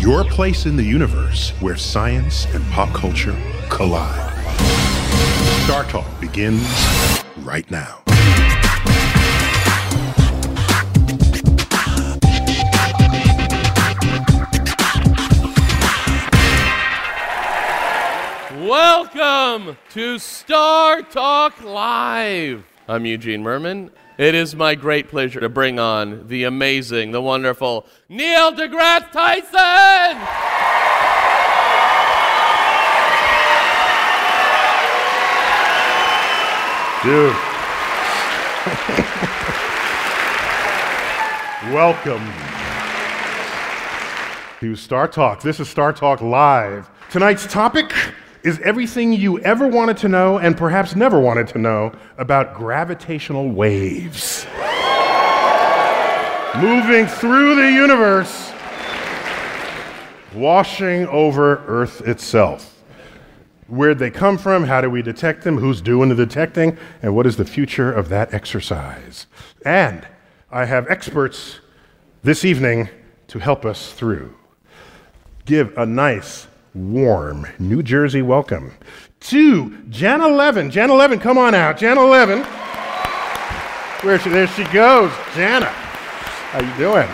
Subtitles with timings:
[0.00, 3.36] your place in the universe where science and pop culture
[3.68, 4.32] collide.
[5.64, 6.66] Star Talk begins
[7.42, 8.00] right now.
[18.66, 22.64] Welcome to Star Talk Live.
[22.88, 23.90] I'm Eugene Mirman.
[24.20, 30.18] It is my great pleasure to bring on the amazing, the wonderful Neil deGrasse Tyson.
[37.02, 37.34] Dude.
[41.72, 42.30] Welcome
[44.60, 45.40] to Star Talk.
[45.40, 46.90] This is Star Talk Live.
[47.08, 47.90] Tonight's topic
[48.42, 53.50] is everything you ever wanted to know and perhaps never wanted to know about gravitational
[53.50, 54.46] waves.
[56.56, 58.52] Moving through the universe,
[60.34, 62.82] washing over Earth itself.
[63.68, 64.64] Where'd they come from?
[64.64, 65.58] How do we detect them?
[65.58, 66.76] Who's doing the detecting?
[67.02, 69.28] And what is the future of that exercise?
[69.64, 70.06] And
[70.50, 71.60] I have experts
[72.24, 72.88] this evening
[73.28, 74.34] to help us through.
[75.44, 78.72] Give a nice, warm New Jersey welcome
[79.20, 80.70] to Janna Levin.
[80.70, 81.76] Janna Levin, come on out.
[81.78, 82.42] Janna Levin.
[84.04, 85.10] Where she, there she goes.
[85.32, 87.08] Janna, how you doing?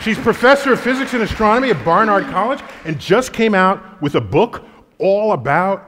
[0.00, 4.20] She's professor of physics and astronomy at Barnard College and just came out with a
[4.20, 4.64] book
[4.98, 5.86] all about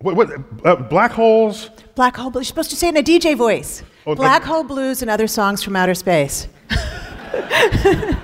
[0.00, 0.30] what, what
[0.64, 1.70] uh, black holes.
[1.94, 2.46] Black Hole Blues.
[2.46, 3.82] You're supposed to say in a DJ voice.
[4.06, 6.48] Oh, Black uh, Hole Blues and other songs from outer space.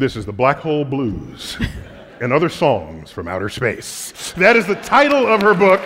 [0.00, 1.58] This is the Black Hole Blues
[2.20, 4.32] and other songs from outer space.
[4.36, 5.80] That is the title of her book.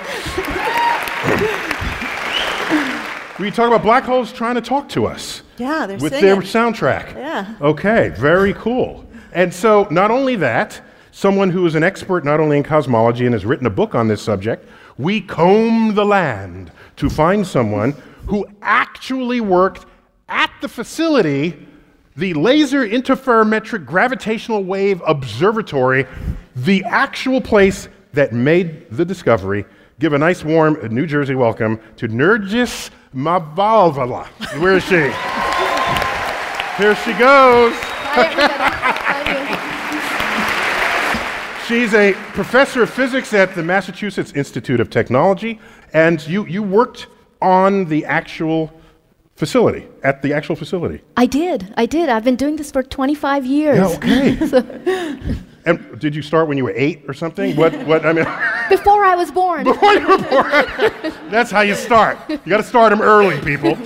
[3.38, 6.26] we talk about black holes trying to talk to us Yeah, they're with singing.
[6.26, 7.14] their soundtrack.
[7.14, 7.54] Yeah.
[7.60, 9.06] Okay, very cool.
[9.32, 10.80] And so, not only that,
[11.12, 14.08] someone who is an expert not only in cosmology and has written a book on
[14.08, 14.68] this subject,
[14.98, 17.92] we combed the land to find someone
[18.26, 19.86] who actually worked
[20.28, 21.66] at the facility,
[22.16, 26.06] the Laser Interferometric Gravitational Wave Observatory,
[26.54, 29.64] the actual place that made the discovery.
[29.98, 34.26] Give a nice warm New Jersey welcome to Nergis Mavalvala.
[34.60, 34.94] Where is she?
[36.82, 37.74] Here she goes.
[41.66, 45.58] She's a professor of physics at the Massachusetts Institute of Technology,
[45.92, 47.08] and you, you worked
[47.40, 48.70] on the actual
[49.36, 51.02] facility, at the actual facility.
[51.16, 51.72] I did.
[51.76, 52.08] I did.
[52.08, 53.78] I've been doing this for 25 years.
[53.78, 55.36] Yeah, okay.
[55.66, 57.56] and did you start when you were eight or something?
[57.56, 58.24] What, what, I mean,
[58.68, 59.64] Before I was born.
[59.64, 61.12] before you were born.
[61.30, 62.18] That's how you start.
[62.28, 63.76] You got to start them early, people.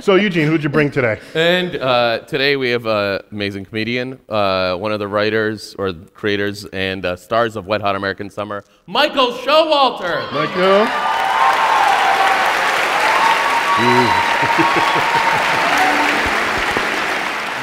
[0.00, 1.20] so, Eugene, who'd you bring today?
[1.34, 6.64] And uh, today we have an amazing comedian, uh, one of the writers or creators
[6.66, 10.30] and uh, stars of Wet Hot American Summer, Michael Showalter.
[10.32, 10.86] Michael.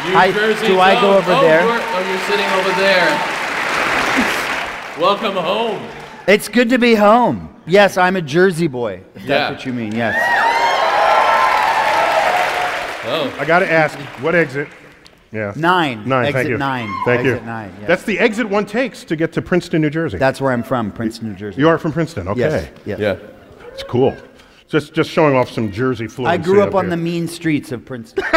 [0.05, 1.63] New I- Jersey do I go over oh, there?
[1.63, 3.09] You're, oh, you're sitting over there.
[4.99, 5.81] Welcome home.
[6.27, 7.49] It's good to be home.
[7.65, 9.01] Yes, I'm a Jersey boy.
[9.15, 9.27] If Yeah.
[9.27, 9.91] that's what you mean.
[9.93, 10.15] Yes.
[13.05, 14.67] Oh, I got to ask, what exit?
[15.31, 15.51] Yeah.
[15.55, 16.07] Nine.
[16.07, 16.57] Nine, Exit thank you.
[16.57, 16.89] nine.
[17.05, 17.45] Thank Exit you.
[17.47, 17.87] nine, yes.
[17.87, 20.19] That's the exit one takes to get to Princeton, New Jersey.
[20.19, 21.59] That's where I'm from, Princeton, New Jersey.
[21.59, 22.39] you are from Princeton, okay.
[22.39, 22.69] Yes.
[22.85, 22.99] yes.
[22.99, 23.17] yeah.
[23.73, 24.15] It's cool.
[24.73, 26.33] Just, just showing off some Jersey fluency.
[26.33, 26.89] I grew up up on here.
[26.89, 28.23] the mean streets of Princeton.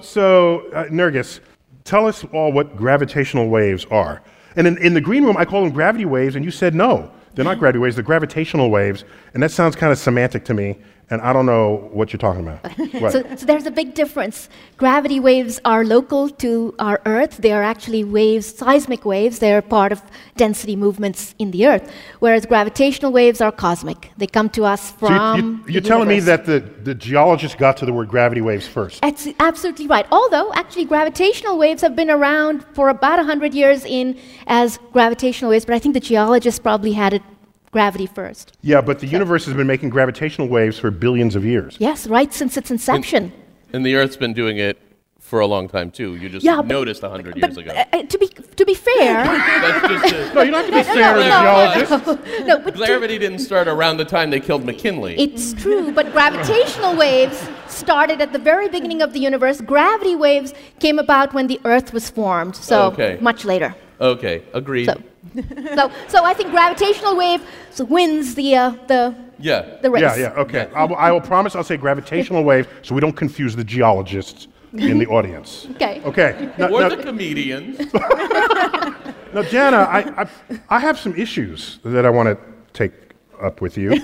[0.00, 1.40] So, uh, Nergis,
[1.84, 4.22] tell us all what gravitational waves are.
[4.56, 7.12] And in, in the green room, I call them gravity waves, and you said no.
[7.34, 9.04] They're not gravity waves, they're gravitational waves.
[9.34, 10.78] And that sounds kind of semantic to me,
[11.10, 12.60] and I don't know what you're talking about.
[13.00, 13.12] What?
[13.12, 14.48] So, so there's a big difference.
[14.76, 17.38] Gravity waves are local to our Earth.
[17.38, 19.38] They are actually waves, seismic waves.
[19.38, 20.02] They're part of
[20.36, 21.90] density movements in the Earth.
[22.18, 24.10] Whereas gravitational waves are cosmic.
[24.18, 25.64] They come to us So from.
[25.68, 29.00] you, are telling me that the, the geologists got to the word gravity waves first.
[29.00, 30.06] That's absolutely right.
[30.10, 35.64] Although, actually, gravitational waves have been around for about 100 years in as gravitational waves,
[35.64, 37.22] but I think the geologists probably had it
[37.70, 38.56] gravity first.
[38.62, 41.76] Yeah, but the universe has been making gravitational waves for billions of years.
[41.78, 43.32] Yes, right since its inception.
[43.72, 44.78] And the Earth's been doing it
[45.20, 46.16] for a long time too.
[46.16, 47.70] You just yeah, noticed a hundred but, years ago.
[47.70, 50.72] uh, uh, to be to be fair, That's just a, No, you don't have to
[50.72, 52.40] be fair to the geologists.
[52.46, 55.16] no, but to- gravity didn't start around the time they killed McKinley.
[55.16, 59.60] It's true, but gravitational waves started at the very beginning of the universe.
[59.60, 63.16] Gravity waves came about when the Earth was formed, so Okay.
[63.20, 63.72] much later.
[64.00, 64.86] okay, agreed.
[64.86, 65.00] So,
[65.74, 69.76] so, so I think gravitational wave so wins the uh, the yeah.
[69.82, 70.02] the race.
[70.02, 70.70] Yeah, yeah, okay.
[70.74, 74.48] I will, I will promise I'll say gravitational wave so we don't confuse the geologists
[74.72, 75.66] in the audience.
[75.74, 76.02] Okay.
[76.04, 76.52] Okay.
[76.58, 77.78] Now, or now- the comedians.
[77.92, 82.38] now, Janna, I, I, I have some issues that I want to
[82.72, 82.92] take
[83.40, 84.02] up with you.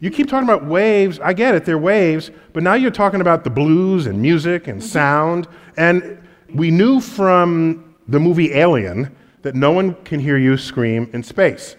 [0.00, 1.18] You keep talking about waves.
[1.20, 2.30] I get it, they're waves.
[2.52, 5.48] But now you're talking about the blues and music and sound.
[5.76, 6.18] And
[6.54, 11.76] we knew from the movie Alien that no one can hear you scream in space.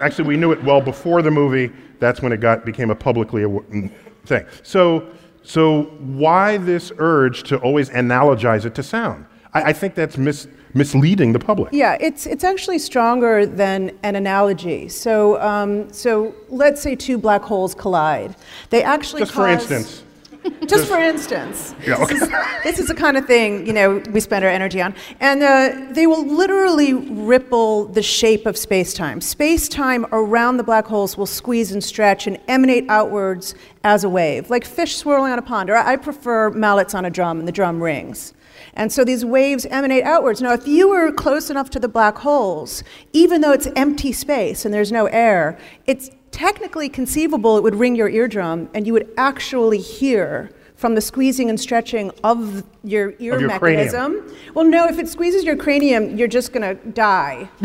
[0.00, 1.72] Actually, we knew it well before the movie.
[2.00, 3.92] That's when it got became a publicly mm,
[4.24, 4.46] thing.
[4.62, 5.06] So,
[5.42, 9.26] so why this urge to always analogize it to sound?
[9.54, 11.72] I, I think that's mis- misleading the public.
[11.72, 14.88] Yeah, it's, it's actually stronger than an analogy.
[14.88, 18.34] So, um, so let's say two black holes collide.
[18.70, 20.04] They actually Just for instance.
[20.66, 21.74] Just for instance.
[21.86, 22.28] Yeah, this, is,
[22.64, 24.94] this is the kind of thing, you know, we spend our energy on.
[25.20, 29.20] And uh, they will literally ripple the shape of space-time.
[29.20, 33.54] Space-time around the black holes will squeeze and stretch and emanate outwards
[33.84, 35.70] as a wave, like fish swirling on a pond.
[35.70, 38.32] Or I prefer mallets on a drum, and the drum rings.
[38.74, 40.40] And so these waves emanate outwards.
[40.40, 44.64] Now, if you were close enough to the black holes, even though it's empty space
[44.64, 49.08] and there's no air, it's technically conceivable it would ring your eardrum and you would
[49.16, 53.92] actually hear from the squeezing and stretching of your ear Of your cranium.
[53.92, 54.36] mechanism.
[54.54, 57.48] Well, no, if it squeezes your cranium, you're just going to die.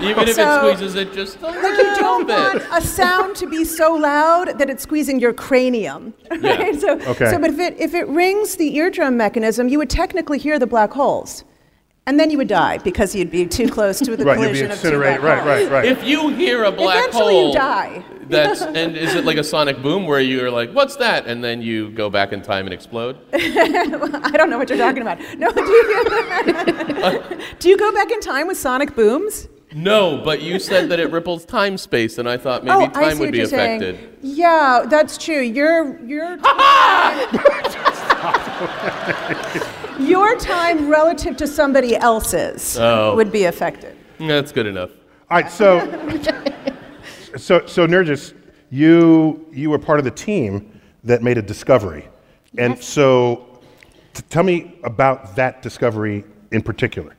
[0.00, 2.36] Even if So- it squeezes it just a Like you don't bit.
[2.38, 6.14] want a sound to be so loud that it's squeezing your cranium.
[6.30, 6.54] Yeah.
[6.56, 6.80] Right?
[6.80, 7.30] So, Okay.
[7.32, 10.66] so, but if it if it rings the eardrum mechanism, you would technically hear the
[10.68, 11.42] black holes,
[12.06, 14.60] and then you would die because you'd be too close to the Right, you'd be
[14.60, 15.22] collision of two black incinerated.
[15.24, 15.70] Right, holes.
[15.70, 15.84] right, right.
[15.84, 18.04] If you hear a black Eventually hole, you die.
[18.28, 21.62] that's and is it like a sonic boom where you're like, "What's that?" and then
[21.62, 23.18] you go back in time and explode?
[23.32, 25.18] I don't know what you're talking about.
[25.36, 26.04] No, do you,
[27.58, 29.48] do you go back in time with sonic booms?
[29.74, 32.86] No, but you said that it ripples time space, and I thought maybe oh, I
[32.86, 33.96] time see would what be you're affected.
[33.96, 34.16] saying.
[34.22, 35.40] Yeah, that's true.
[35.40, 36.38] Your your
[40.06, 43.14] your time relative to somebody else's Oh.
[43.16, 43.96] would be affected.
[44.18, 44.90] That's good enough.
[45.30, 45.80] All right, so,
[47.36, 48.32] so, so Nergis,
[48.70, 52.08] you, you were part of the team that made a discovery.
[52.58, 52.86] And Yes.
[52.86, 53.60] so
[54.14, 57.14] t- tell me about that discovery in particular.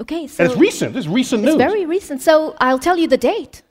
[0.00, 1.62] Okay, so And it's recent, this is recent it's news.
[1.62, 2.20] It's very recent.
[2.22, 3.62] So I'll tell you the date.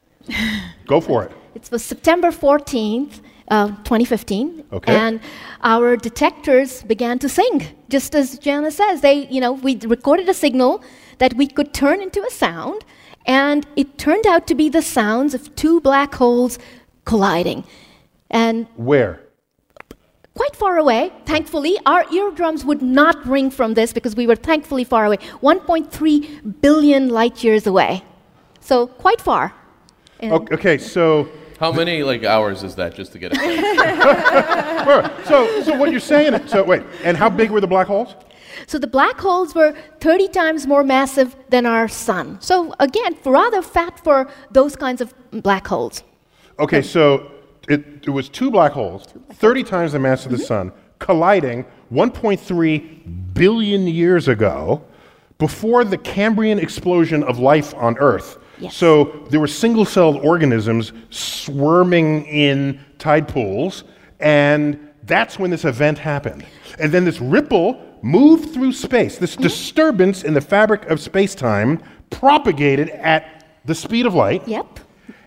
[0.87, 1.31] Go for it.
[1.53, 4.63] It was September 14th, uh, 2015.
[4.73, 4.95] Okay.
[4.95, 5.19] And
[5.61, 9.01] our detectors began to sing, just as Janna says.
[9.01, 10.83] They, you know, we recorded a signal
[11.19, 12.83] that we could turn into a sound,
[13.25, 16.59] and it turned out to be the sounds of two black holes
[17.05, 17.63] colliding.
[18.29, 19.21] And Where?
[20.33, 24.83] quite far away, thankfully, our eardrums would not ring from this because we were thankfully
[24.83, 28.03] far away 1.3 billion light years away.
[28.59, 29.53] So, quite far.
[30.19, 35.25] And- O- Okay, so, How many like hours is that just to get it?
[35.25, 38.15] so, so what you're saying, is so wait, and how big were the black holes?
[38.67, 42.39] So the black holes were 30 times more massive than our sun.
[42.41, 46.03] So again, rather fat for those kinds of black holes.
[46.59, 47.31] Okay, so
[47.67, 50.45] it, it was two black holes, 30 times the mass of the mm-hmm.
[50.45, 54.83] sun, colliding 1.3 billion years ago
[55.37, 58.37] before the Cambrian explosion of life on Earth.
[58.59, 58.75] Yes.
[58.75, 63.83] So there were single celled organisms swarming in tide pools,
[64.19, 66.45] and that's when this event happened.
[66.79, 69.17] And then this ripple moved through space.
[69.17, 74.47] This disturbance in the fabric of space time propagated at the speed of light.
[74.47, 74.79] Yep.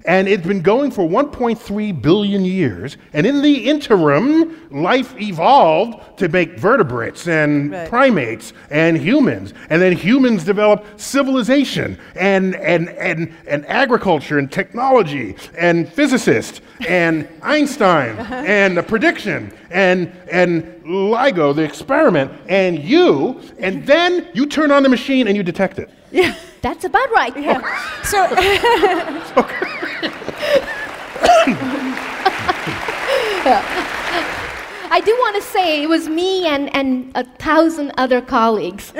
[0.08, 2.96] And it's been going for 1.3 billion years.
[3.12, 7.88] And in the interim, life evolved to make vertebrates and Right.
[7.90, 9.52] primates and humans.
[9.68, 17.28] And then humans developed civilization and, and, and, and agriculture and technology and physicists and
[17.42, 23.42] Einstein and the prediction and, and LIGO, the experiment, and you.
[23.58, 25.90] And then you turn on the machine and you detect it.
[26.60, 27.36] That's about right.
[27.36, 28.02] Yeah.
[28.02, 28.26] So,
[34.90, 38.92] I do want to say it was me and, and a thousand other colleagues.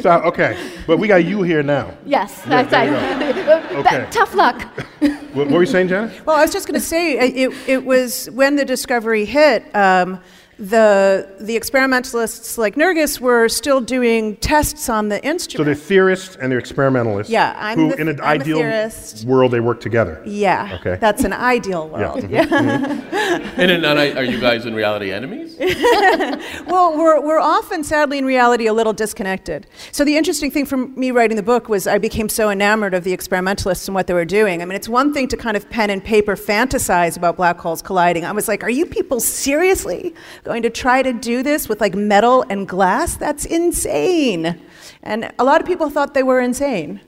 [0.00, 1.94] So, okay, but we got you here now.
[2.06, 2.88] yes, that's right.
[2.88, 2.94] you
[3.44, 4.06] That- Okay.
[4.10, 4.62] Tough luck.
[5.00, 6.24] What, what were you saying, Janet?
[6.26, 9.64] well, I was just going to say uh, it, it was when the discovery hit.
[9.74, 10.20] Um,
[10.58, 15.32] the, the experimentalists like Nergis were still doing tests on the instrument.
[15.32, 15.66] So instrument.
[15.66, 17.30] they're theorists and they're experimentalists.
[17.32, 18.90] Yeah, I'm who, the- in an I'm ideal
[19.26, 20.22] world, they work together.
[20.24, 20.96] yeah, Okay.
[21.00, 21.98] that's an ideal Yeah.
[22.12, 22.24] world.
[22.24, 23.52] mhm.
[23.58, 25.56] And in, and are you guys in reality enemies?
[26.66, 29.66] Well, we're, we're often, sadly, in reality, a little disconnected.
[29.90, 33.04] So, the interesting thing for me writing the book was I became so enamored of
[33.04, 34.62] the experimentalists and what they were doing.
[34.62, 37.82] I mean, it's one thing to kind of pen and paper fantasize about black holes
[37.82, 38.24] colliding.
[38.24, 41.94] I was like, are you people seriously going to try to do this with like
[41.94, 43.16] metal and glass?
[43.16, 44.60] That's insane.
[45.02, 47.00] And a lot of people thought they were insane.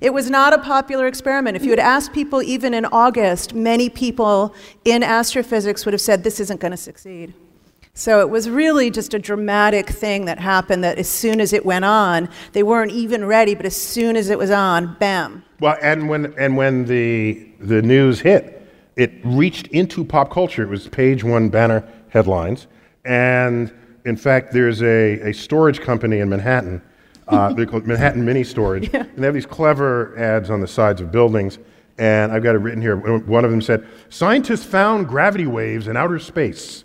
[0.00, 1.56] It was not a popular experiment.
[1.56, 4.54] If you had asked people even in August, many people
[4.84, 7.32] in astrophysics would have said this isn't going to succeed.
[7.96, 11.64] So it was really just a dramatic thing that happened that as soon as it
[11.64, 15.44] went on, they weren't even ready, but as soon as it was on, bam.
[15.60, 20.64] Well, and when and when the the news hit, it reached into pop culture.
[20.64, 22.68] It was page one banner headlines,
[23.04, 23.70] and
[24.06, 26.80] in fact, there's a, a storage company in Manhattan.
[27.28, 31.02] Uh, they're called Manhattan Mini Storage, and they have these clever ads on the sides
[31.02, 31.58] of buildings.
[31.98, 32.96] And I've got it written here.
[32.96, 36.84] One of them said, "Scientists found gravity waves in outer space.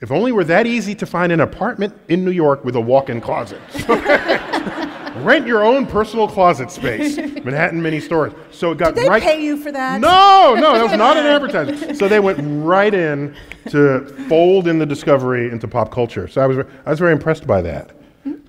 [0.00, 3.20] If only were that easy to find an apartment in New York with a walk-in
[3.20, 3.60] closet."
[5.24, 7.16] Rent your own personal closet space.
[7.16, 8.32] Manhattan Mini Stores.
[8.50, 9.22] So it got Did they right.
[9.22, 10.00] pay you for that?
[10.00, 11.96] No, no, that was not an advertisement.
[11.96, 13.34] So they went right in
[13.70, 16.28] to fold in the discovery into pop culture.
[16.28, 17.90] So I was, I was very impressed by that.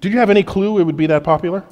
[0.01, 1.63] Did you have any clue it would be that popular?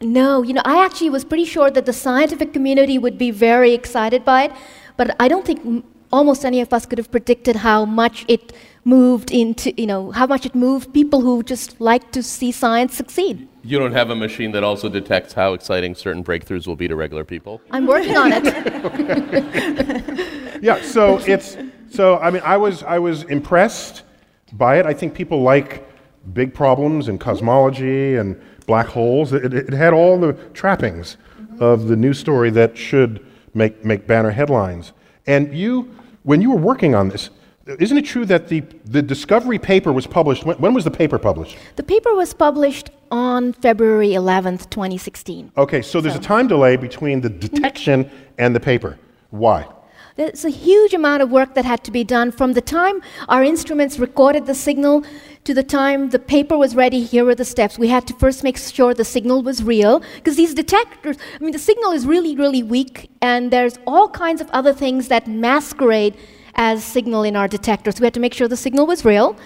[0.00, 3.72] No, you know, I actually was pretty sure that the scientific community would be very
[3.72, 4.52] excited by it,
[4.96, 8.52] but I don't think m- almost any of us could have predicted how much it
[8.84, 12.94] moved into, you know, how much it moved people who just like to see science
[12.96, 13.48] succeed.
[13.64, 16.96] You don't have a machine that also detects how exciting certain breakthroughs will be to
[16.96, 17.60] regular people?
[17.70, 20.18] I'm working on it.
[20.62, 20.80] Yeah.
[20.80, 21.56] So it's
[21.90, 24.04] so I mean I was I was impressed
[24.52, 24.86] by it.
[24.86, 25.88] I think people like
[26.32, 29.32] big problems and cosmology and black holes.
[29.32, 31.16] It, it, it had all the trappings
[31.58, 34.92] of the news story that should make make banner headlines.
[35.26, 35.92] And you,
[36.22, 37.30] when you were working on this,
[37.66, 40.44] isn't it true that the the discovery paper was published?
[40.44, 41.56] When, when was the paper published?
[41.76, 45.52] the paper was published on February 11th, 2016.
[45.56, 48.98] Okay, so there's a time delay between the detection and the paper.
[49.30, 49.66] Why?
[50.16, 53.42] There's a huge amount of work that had to be done from the time our
[53.42, 55.04] instruments recorded the signal
[55.44, 57.02] to the time the paper was ready.
[57.02, 57.78] Here were the steps.
[57.78, 61.52] We had to first make sure the signal was real because these detectors, I mean,
[61.52, 66.14] the signal is really, really weak, and there's all kinds of other things that masquerade
[66.54, 68.00] as signal in our detectors.
[68.00, 69.36] We had to make sure the signal was real.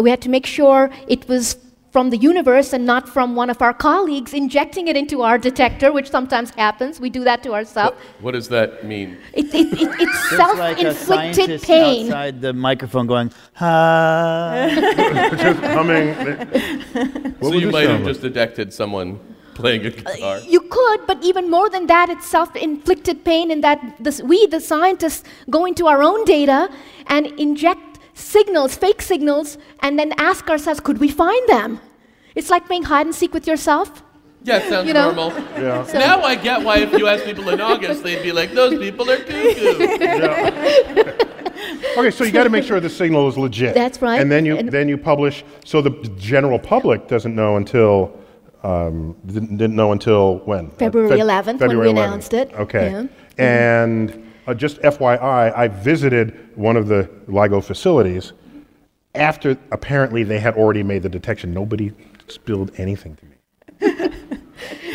[0.00, 1.56] We had to make sure it was
[1.90, 5.90] from the universe and not from one of our colleagues injecting it into our detector,
[5.92, 7.00] which sometimes happens.
[7.00, 7.96] We do that to ourselves.
[8.20, 9.16] What does that mean?
[9.32, 12.06] It, it, it, it's It's self like a inflicted scientist pain.
[12.06, 14.68] outside the microphone going, ha.
[15.40, 16.14] Just humming.
[17.38, 19.18] What so you might have sound just detected someone
[19.56, 20.38] playing a uh, guitar.
[20.40, 24.46] You could, but even more than that, it's self inflicted pain in that this, we,
[24.46, 26.68] the scientists, go into our own data
[27.08, 31.80] and inject signals, fake signals, and then ask ourselves, could we find them?
[32.34, 34.02] It's like playing hide and seek with yourself.
[34.44, 35.10] Yeah, it sounds You know?
[35.12, 35.30] normal.
[35.60, 35.84] Yeah.
[35.84, 38.78] So- Now I get why if you ask people in August, they'd be like, those
[38.78, 41.06] people are cuckoo.
[41.98, 43.74] Okay, so you got to make sure the signal is legit.
[43.74, 44.20] That's right.
[44.20, 45.44] And then you And- then you publish.
[45.64, 48.12] So the general public doesn't know until
[48.66, 50.66] um, didn't, didn't know until when?
[50.66, 51.90] Uh, February Feb- 11th when we 11th.
[51.90, 52.52] announced it.
[52.54, 52.90] Okay.
[52.90, 53.06] Yeah.
[53.38, 58.32] And uh, just FYI, I visited one of the LIGO facilities
[59.14, 61.54] after apparently they had already made the detection.
[61.54, 61.92] Nobody
[62.28, 63.32] spilled anything to me.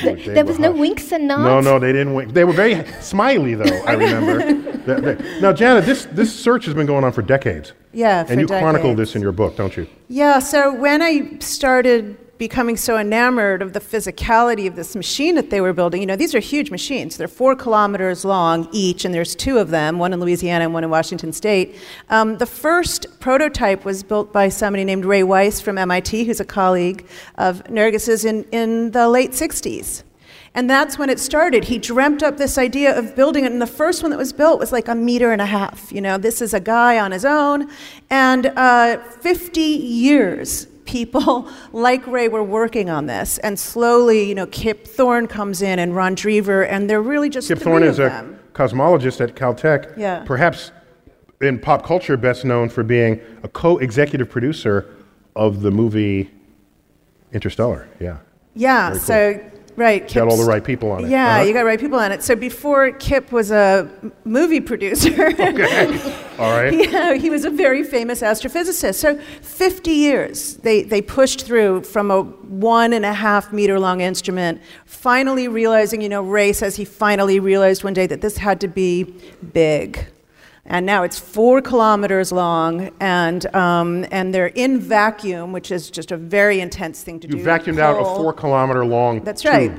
[0.03, 0.79] Like, There were was no hushed.
[0.79, 1.43] winks and nods.
[1.43, 2.33] No, no, they didn't wink.
[2.33, 3.83] They were very smiley, though.
[3.85, 4.71] I remember.
[4.81, 8.31] That- that- now, Janet, this this search has been going on for decades, Yeah, for
[8.31, 9.85] and you chronicle this in your book, don't you?
[10.07, 15.51] Yeah, so when I started becoming so enamored of the physicality of this machine that
[15.51, 17.15] they were building, you know, these are huge machines.
[17.15, 20.83] They're four kilometers long each, and there's two of them, one in Louisiana and one
[20.83, 21.75] in Washington State.
[22.09, 26.45] Um, the first prototype was built by somebody named Ray Weiss from MIT, who's a
[26.45, 27.05] colleague
[27.35, 30.01] of Nergis's in, in the late 60s.
[30.55, 31.65] And that's when it started.
[31.65, 34.59] He dreamt up this idea of building it, and the first one that was built
[34.59, 35.91] was like a meter and a half.
[35.91, 37.69] You know, this is a guy on his own,
[38.09, 44.45] and uh, 50 years people like Ray were working on this, and slowly, you know,
[44.47, 48.35] Kip Thorne comes in and Ron Drever, and they're really just Kip Thorne is a
[48.53, 50.23] cosmologist at Caltech, Yeah.
[50.25, 50.71] perhaps
[51.39, 54.85] in pop culture best known for being a co-executive producer
[55.35, 56.29] of the movie
[57.33, 57.87] Interstellar.
[57.99, 58.17] Yeah.
[58.53, 59.39] Yeah, so
[59.75, 61.09] right, Got all the right people on it.
[61.09, 61.43] Yeah, Uh-huh.
[61.43, 62.23] you got the right people on it.
[62.23, 63.89] So before Kip was a
[64.25, 66.73] movie producer, okay, All right.
[66.91, 68.95] Yeah, he was a very famous astrophysicist.
[68.95, 74.01] So 50 years they, they pushed through from a one and a half meter long
[74.01, 78.59] instrument, finally realizing, you know, Ray says he finally realized one day that this had
[78.61, 79.03] to be
[79.53, 80.05] big.
[80.71, 86.13] And now it's four kilometers long, and, um, and they're in vacuum, which is just
[86.13, 87.37] a very intense thing to You do.
[87.39, 89.51] You vacuumed out a four kilometer long That's tube.
[89.51, 89.71] right.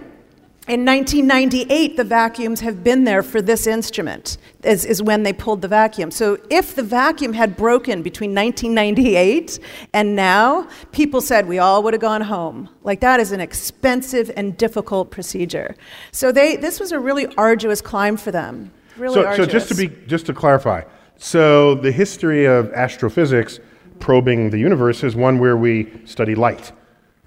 [0.69, 5.63] In 1998, the vacuums have been there for this instrument, is, is when they pulled
[5.63, 6.11] the vacuum.
[6.11, 9.61] So if the vacuum had broken between 1998
[9.95, 12.69] and now, people said we all would have gone home.
[12.83, 15.75] Like that is an expensive and difficult procedure.
[16.13, 18.73] So they, this was a really arduous climb for them.
[18.97, 19.47] Really so, arduous.
[19.47, 20.83] so just to be just to clarify,
[21.17, 23.61] so the history of astrophysics
[24.01, 26.73] probing the universe is one where we study light,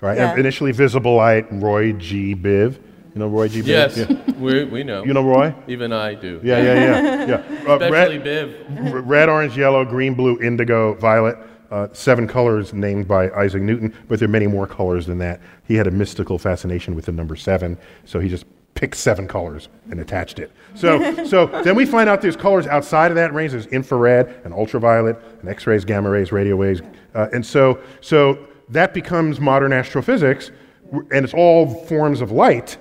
[0.02, 0.18] right?
[0.18, 0.36] Yeah.
[0.36, 2.36] Initially visible light, Roy G.
[2.36, 2.74] Biv.
[3.14, 3.62] You know Roy G.
[3.62, 3.68] Biv?
[3.68, 4.32] Yes, Yeah.
[4.38, 5.04] we, we know.
[5.06, 5.56] You know Roy?
[5.68, 6.42] Even I do.
[6.44, 7.70] Yeah, yeah, yeah, yeah.
[7.72, 8.94] Uh, Especially red, Biv.
[8.94, 11.38] r- red, orange, yellow, green, blue, indigo, violet.
[11.72, 15.42] Uh, seven colors named by Isaac Newton, but there are many more colors than that.
[15.68, 18.46] He had a mystical fascination with the number seven, so he just
[18.76, 20.52] picked seven colors and attached it.
[20.76, 23.52] So, so then we find out there's colors outside of that range.
[23.54, 26.82] There's infrared and ultraviolet and X-rays, gamma rays, radio waves,
[27.16, 30.52] uh, and so so that becomes modern astrophysics,
[30.92, 32.78] and it's all forms of light.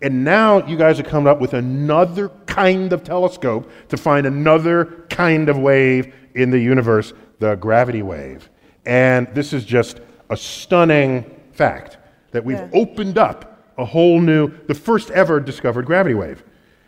[0.00, 5.06] And now you guys are coming up with another kind of telescope to find another
[5.10, 8.50] kind of wave in the universe, the gravity wave.
[8.84, 11.98] And this is just a stunning fact
[12.32, 12.68] that we've Yeah.
[12.74, 16.42] opened up a whole new, the first ever discovered gravity wave.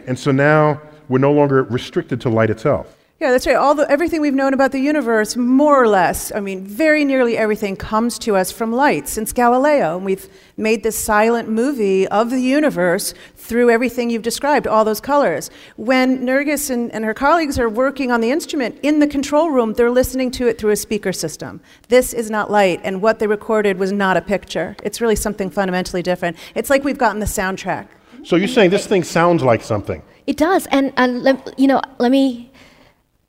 [0.07, 3.04] And so now we're no longer restricted to light itself.
[3.25, 3.57] Yeah, that's right.
[3.57, 7.39] All the, everything we've known about the universe, more or less, I mean, very nearly
[7.39, 9.97] everything comes to us from light since Galileo.
[9.97, 15.01] And we've made this silent movie of the universe through everything you've described, all those
[15.01, 15.51] colors.
[15.77, 19.73] When Nergis and, and her colleagues are working on the instrument in the control room,
[19.73, 21.63] they're listening to it through a speaker system.
[21.89, 24.77] This is not light, and what they recorded was not a picture.
[24.83, 26.37] It's really something fundamentally different.
[26.55, 27.89] It's like we've gotten the soundtrack.
[28.23, 30.03] So you're saying this thing sounds like something.
[30.27, 32.51] It does, and, and lem- you know, let me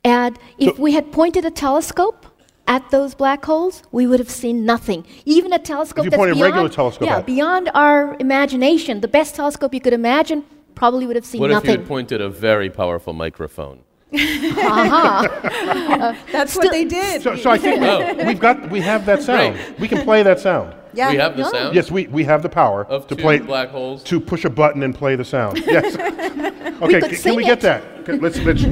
[0.06, 2.26] add: if So- we had pointed a telescope
[2.68, 5.06] at those black holes, we would have seen nothing.
[5.26, 9.08] Even a telescope that's pointed a beyond, regular telescope yeah, at beyond our imagination, the
[9.08, 12.30] best telescope you could imagine, probably would have seen What if you had pointed a
[12.30, 13.80] very powerful microphone?
[14.14, 16.16] Uh-huh.
[16.32, 17.22] That's what they did.
[17.22, 19.58] So, so I think we, we've got, we have that sound.
[19.80, 20.76] We can play that sound.
[20.94, 21.12] yeah.
[21.12, 21.52] we have the no.
[21.52, 24.04] sound Yes, we, we have the power of to play black holes.
[24.06, 25.58] to push a button and play the sound.
[25.66, 25.96] Yes.
[26.82, 27.62] Okay, could c- can we get it.
[27.62, 27.84] that?
[28.02, 28.66] Okay, let's let's.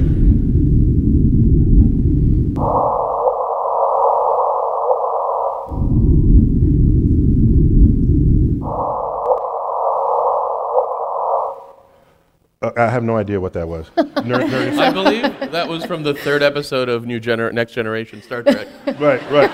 [12.62, 13.90] Uh, I have no idea what that was.
[14.24, 18.22] Ner- ner- I believe that was from the third episode of New Gener- Next Generation
[18.22, 18.66] Star Trek.
[18.98, 19.50] right, right.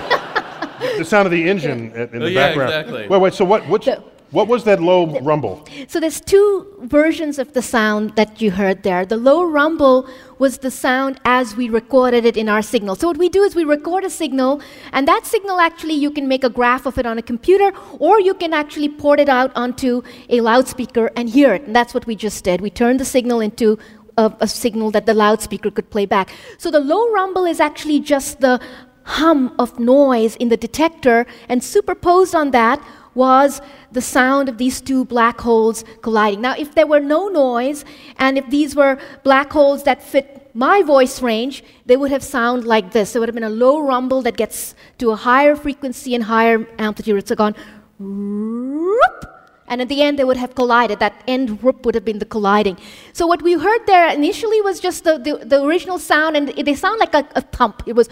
[0.81, 2.71] The- The sound of the engine in, in Oh, the yeah, background.
[2.73, 3.09] exactly.
[3.09, 3.35] Wait, wait.
[3.35, 3.69] So what?
[3.69, 3.89] Which,
[4.31, 5.67] what was that low rumble?
[5.90, 9.05] So there's two versions of the sound that you heard there.
[9.05, 12.94] The low rumble was the sound as we recorded it in our signal.
[12.94, 16.29] So what we do is we record a signal, and that signal actually you can
[16.29, 19.50] make a graph of it on a computer, or you can actually port it out
[19.57, 21.62] onto a loudspeaker and hear it.
[21.62, 22.61] And that's what we just did.
[22.61, 23.76] We turned the signal into
[24.16, 26.31] a, a signal that the loudspeaker could play back.
[26.59, 28.61] So the low rumble is actually just the
[29.03, 32.81] hum of noise in the detector, and superposed on that
[33.14, 33.61] was
[33.92, 36.40] the sound of these two black holes colliding.
[36.40, 37.85] Now, if there were no noise,
[38.18, 42.64] and if these were black holes that fit my voice range, they would have sound
[42.64, 43.12] like this.
[43.12, 46.66] There would have been a low rumble that gets to a higher frequency and higher
[46.79, 47.16] amplitude.
[47.18, 47.55] It's gone,
[47.99, 49.39] whoop,
[49.70, 50.98] and at the end they would have collided.
[50.98, 52.76] That end whoop would have been the colliding.
[53.14, 56.74] So what we heard there initially was just the, the, the original sound, and they
[56.74, 57.83] sound like a, a thump.
[57.87, 58.09] It was.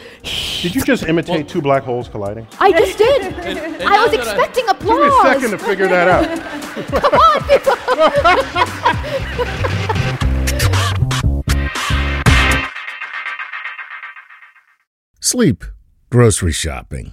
[0.62, 2.46] Did you just imitate two black holes colliding?
[2.60, 3.22] I just did.
[3.48, 5.12] And- and I was that I- expecting Give me applause.
[5.36, 6.24] a second to figure that out.
[7.02, 7.74] Come on, people.
[15.20, 15.64] Sleep,
[16.10, 17.12] grocery shopping,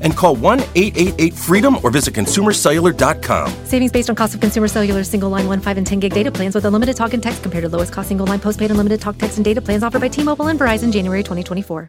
[0.00, 3.52] and call 1 888 freedom or visit consumercellular.com.
[3.64, 6.30] Savings based on cost of consumer cellular single line 1, 5, and 10 gig data
[6.30, 9.16] plans with unlimited talk and text compared to lowest cost single line postpaid unlimited talk,
[9.18, 11.88] text, and data plans offered by T Mobile and Verizon January 2024.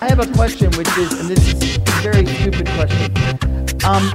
[0.00, 3.14] I have a question, which is, and this is a very stupid question.
[3.84, 4.10] Um,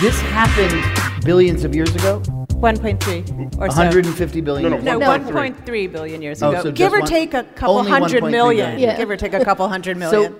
[0.00, 2.22] this happened billions of years ago.
[2.56, 3.76] 1.3 or so.
[3.76, 4.70] 150 billion.
[4.70, 5.40] No, no, years No, ago.
[5.40, 6.62] 1.3 billion years Oh, ago.
[6.62, 8.70] so give just or one- take a couple only hundred 1.3 million.
[8.70, 8.78] billion.
[8.80, 8.96] Yeah.
[8.96, 10.32] Give or take a couple hundred million.
[10.32, 10.38] So,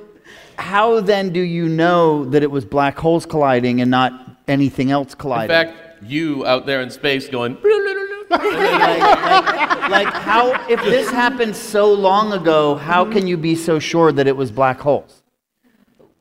[0.58, 4.12] how then do you know that it was black holes colliding and not
[4.48, 5.50] anything else colliding?
[5.54, 5.74] In colliding?
[5.74, 7.58] fact, you out there in space going.
[8.30, 13.78] like, like- like how, if this happened so long ago, how can you be so
[13.78, 15.22] sure that it was black holes?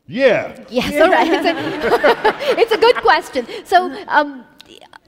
[0.08, 0.56] Yeah.
[0.69, 1.28] Yes, all right.
[1.32, 3.47] It's a, it's a good question.
[3.65, 4.45] So, um,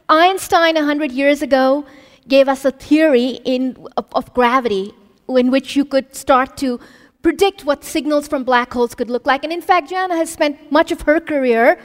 [0.10, 1.86] Einstein, 100 years ago,
[2.28, 4.94] gave us a theory in, of, of gravity
[5.30, 6.80] in which you could start to
[7.22, 9.44] predict what signals from black holes could look like.
[9.44, 11.78] And in fact, Janna has spent much of her career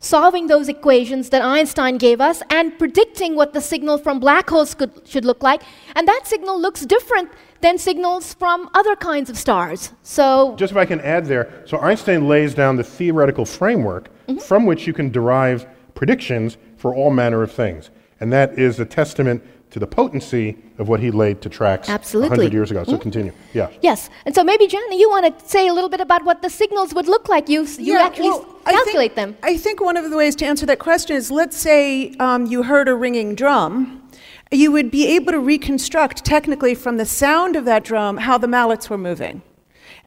[0.00, 4.74] solving those equations that Einstein gave us and predicting what the signal from black holes
[4.74, 5.62] could, should look like.
[5.96, 9.92] And that signal looks different than signals from other kinds of stars.
[10.02, 14.38] So, Just if I can add there, so Einstein lays down the theoretical framework mm-hmm.
[14.38, 17.90] from which you can derive predictions for all manner of things.
[18.20, 22.30] And that is a testament to the potency of what he laid to tracks Absolutely.
[22.30, 22.84] 100 years ago.
[22.84, 23.32] So continue.
[23.52, 23.68] Yeah.
[23.82, 26.48] Yes, and so maybe Janna, you want to say a little bit about what the
[26.48, 27.50] signals would look like.
[27.50, 29.36] You you Yeah, actually well, I think- calculate them.
[29.42, 32.62] I think one of the ways to answer that question is let's say um, you
[32.62, 34.02] heard a ringing drum.
[34.50, 38.48] You would be able to reconstruct technically from the sound of that drum how the
[38.48, 39.42] mallets were moving.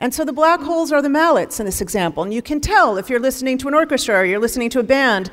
[0.02, 2.24] And so the black holes are the mallets in this example.
[2.24, 4.84] And you can tell if you're listening to an orchestra or you're listening to a
[4.84, 5.30] band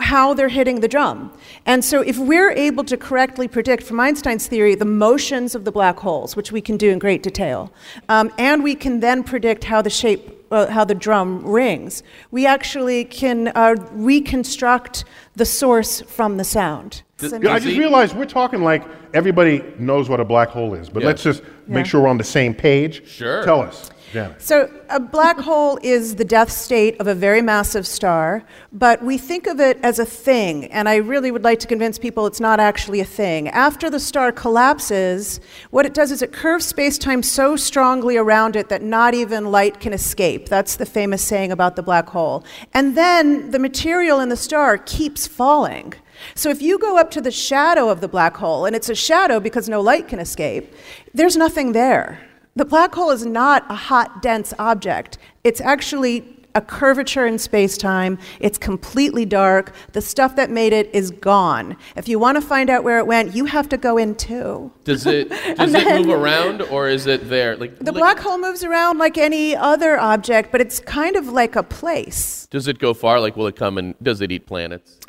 [0.00, 1.32] how they're hitting the drum.
[1.66, 5.70] And so if we're able to correctly predict from Einstein's theory the motions of the
[5.70, 7.72] black holes, which we can do in great detail,
[8.08, 12.44] um, and we can then predict how the shape uh, how the drum rings, we
[12.44, 15.04] actually can uh, reconstruct
[15.36, 17.02] the source from the sound.
[17.20, 18.82] Th- So- Yeah, I just realized we're talking like
[19.14, 21.08] everybody knows what a black hole is, but Yeah.
[21.08, 21.74] let's just Yeah.
[21.74, 23.02] make sure we're on the same page.
[23.06, 23.42] Sure.
[23.44, 24.40] Tell us, Janet.
[24.42, 29.16] So, a black hole is the death state of a very massive star, but we
[29.18, 32.40] think of it as a thing, and I really would like to convince people it's
[32.40, 33.48] not actually a thing.
[33.48, 38.56] After the star collapses, what it does is it curves space time so strongly around
[38.56, 40.48] it that not even light can escape.
[40.48, 42.44] That's the famous saying about the black hole.
[42.74, 45.94] And then the material in the star keeps falling.
[46.34, 48.94] So if you go up to the shadow of the black hole, and it's a
[48.94, 50.72] shadow because no light can escape,
[51.14, 52.20] there's nothing there.
[52.56, 55.18] The black hole is not a hot, dense object.
[55.44, 58.18] It's actually a curvature in space time.
[58.40, 59.72] It's completely dark.
[59.92, 61.76] The stuff that made it is gone.
[61.96, 64.72] If you want to find out where it went, you have to go in too.
[64.84, 67.56] Does it does it move around or is it there?
[67.56, 71.28] Like The like- black hole moves around like any other object, but it's kind of
[71.28, 72.46] like a place.
[72.50, 73.20] Does it go far?
[73.20, 74.98] Like will it come and does it eat planets?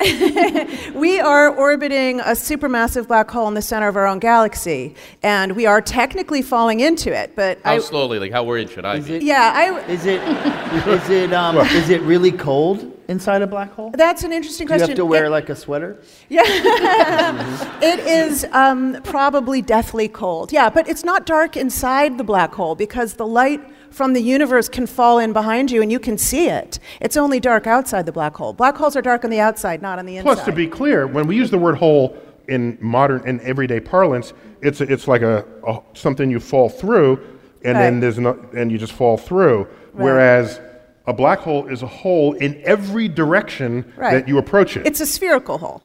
[0.94, 5.56] We are orbiting a supermassive black hole in the center of our own galaxy, and
[5.56, 7.34] we are technically falling into it.
[7.34, 8.18] But How I, slowly?
[8.18, 9.14] Like how worried should I Is be?
[9.16, 10.20] it, yeah, I, is it,
[10.88, 13.90] is it, um, is it really cold inside a black hole?
[13.94, 14.90] that's an interesting Do you question.
[14.90, 16.00] have to wear It- like a sweater?
[16.28, 16.42] Yeah.
[17.82, 20.52] It is um, probably deathly cold.
[20.52, 24.68] Yeah, but it's not dark inside the black hole because the light from the universe
[24.68, 26.78] can fall in behind you and you can see it.
[27.00, 28.52] It's only dark outside the black hole.
[28.52, 30.34] Black holes are dark on the outside, not on the inside.
[30.34, 32.16] Plus, to be clear, when we use the word hole
[32.48, 37.18] in modern and everyday parlance, it's it's like a, a something you fall through,
[37.64, 39.66] and then there's no, and you just fall through.
[39.92, 40.60] Whereas
[41.06, 44.12] a black hole is a hole in every direction Right.
[44.14, 44.86] that you approach it.
[44.86, 45.82] It's a spherical hole.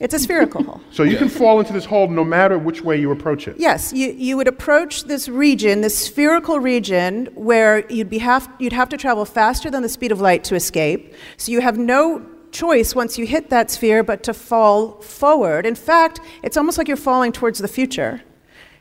[0.00, 0.80] It's a spherical hole.
[0.92, 3.56] so you can fall into this hole no matter which way you approach it.
[3.58, 8.72] Yes, you, you would approach this region, this spherical region, where you'd, be have, you'd
[8.72, 11.14] have to travel faster than the speed of light to escape.
[11.36, 15.66] So you have no choice once you hit that sphere but to fall forward.
[15.66, 18.22] In fact, it's almost like you're falling towards the future.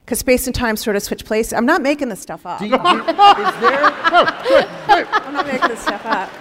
[0.07, 1.51] Because space and time sort of switch places.
[1.51, 2.59] I'm not making this stuff up.
[2.59, 3.91] Do you, do, is there?
[4.09, 6.31] Oh, I'm not making this stuff up.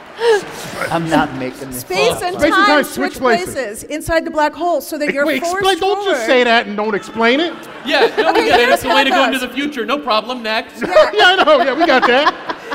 [0.93, 1.81] I'm not making this.
[1.81, 3.55] Space and, Space and time, time switch, switch places.
[3.55, 3.83] places.
[3.83, 6.13] inside the black hole so that you're Wait, forced explain, don't forward.
[6.13, 7.53] just say that and don't explain it.
[7.85, 8.67] Yeah, no, we Okay, get it.
[8.69, 9.85] here's It's a way to go into the future.
[9.85, 10.45] No problem.
[10.45, 10.81] Next.
[10.81, 11.59] yeah, I know.
[11.65, 12.33] Yeah, we got that.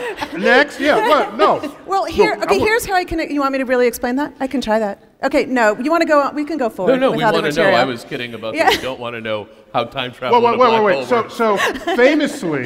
[0.37, 1.35] Next, yeah, what?
[1.37, 1.75] No.
[1.85, 2.57] Well, here, No, I okay.
[2.59, 3.19] wa- Here's how I can.
[3.29, 4.33] You want me to really explain that?
[4.39, 5.03] I can try that.
[5.23, 5.77] Okay, no.
[5.77, 6.21] You want to go?
[6.21, 6.93] on- We can go forward.
[6.93, 7.63] No, no, with we other want to know.
[7.65, 7.75] material.
[7.81, 8.69] I was kidding about Yeah.
[8.69, 8.77] that.
[8.77, 10.93] We don't want to know how time travel Wait, in wait, a wait, black wait,
[10.93, 11.33] hole wait.
[11.35, 11.83] So, works.
[11.83, 12.63] so famously,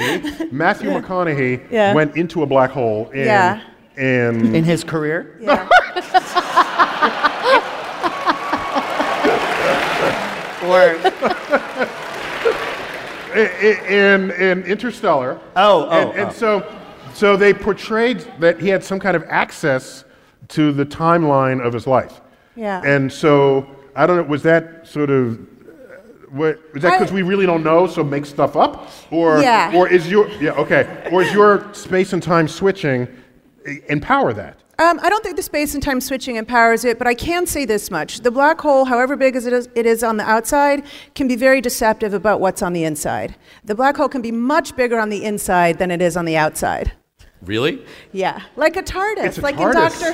[0.51, 1.93] Matthew McConaughey Yeah.
[1.93, 3.61] went into a black hole and, Yeah.
[3.97, 5.37] and In his career?
[5.41, 5.67] Yeah.
[10.63, 10.97] Or
[13.35, 15.39] i- in in Interstellar.
[15.55, 16.33] Oh, oh, and, and oh.
[16.33, 16.65] so
[17.15, 20.03] so they portrayed that he had some kind of access
[20.49, 22.21] to the timeline of his life.
[22.55, 22.81] Yeah.
[22.85, 24.23] And so I don't know.
[24.23, 25.41] Was that sort of uh,
[26.29, 29.71] what, was that because we really don't know, so make stuff up, or Yeah.
[29.73, 33.07] or is your yeah okay, or is your space and time switching
[33.87, 34.59] empower that?
[34.77, 37.63] Um, I don't think the space and time switching empowers it, but I can say
[37.63, 40.83] this much: the black hole, however big as it is, it is on the outside,
[41.15, 43.35] can be very deceptive about what's on the inside.
[43.63, 46.35] The black hole can be much bigger on the inside than it is on the
[46.35, 46.91] outside.
[47.45, 47.83] Really?
[48.11, 49.69] Yeah, like a TARDIS, It's a like TARDIS.
[49.69, 50.11] in Doctor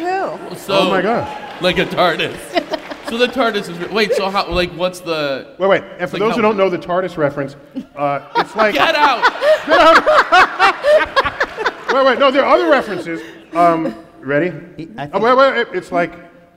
[0.49, 0.55] Who.
[0.55, 1.61] So, Oh my gosh.
[1.61, 3.09] Like a TARDIS.
[3.09, 3.89] so the TARDIS is.
[3.91, 4.13] Wait.
[4.13, 4.49] So how?
[4.49, 5.55] Like, what's the?
[5.59, 5.83] Wait, wait.
[5.99, 7.55] And for Like those who don't know the TARDIS reference,
[7.95, 9.21] uh, it's like Get out!
[9.65, 11.93] Get out.
[11.93, 12.19] wait, wait.
[12.19, 13.21] No, there are other references.
[13.53, 14.49] Um, ready?
[14.49, 15.67] Oh, think- wait, wait.
[15.73, 16.13] It's like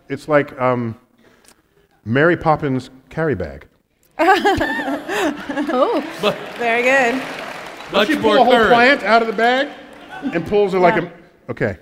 [0.08, 0.98] it's like um,
[2.04, 3.66] Mary Poppins carry bag.
[5.66, 6.00] Oh
[6.58, 7.14] very good.
[7.92, 8.68] Much She pull a whole current.
[8.72, 9.68] plant out of the bag
[10.32, 11.12] and pulls it like a.
[11.48, 11.78] Okay.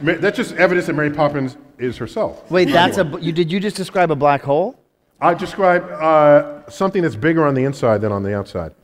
[0.00, 2.50] Ma- That's just evidence that Mary Poppins is herself.
[2.50, 3.18] wait, that's a.
[3.20, 4.78] You did you just describe a black hole?
[5.20, 8.74] I describe uh, something that's bigger on the inside than on the outside.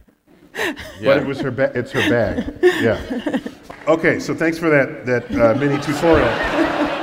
[1.02, 1.50] But it was her.
[1.50, 2.54] Ba- it's her bag.
[2.62, 3.38] Yeah.
[3.88, 6.28] Okay, so thanks for that that uh, mini tutorial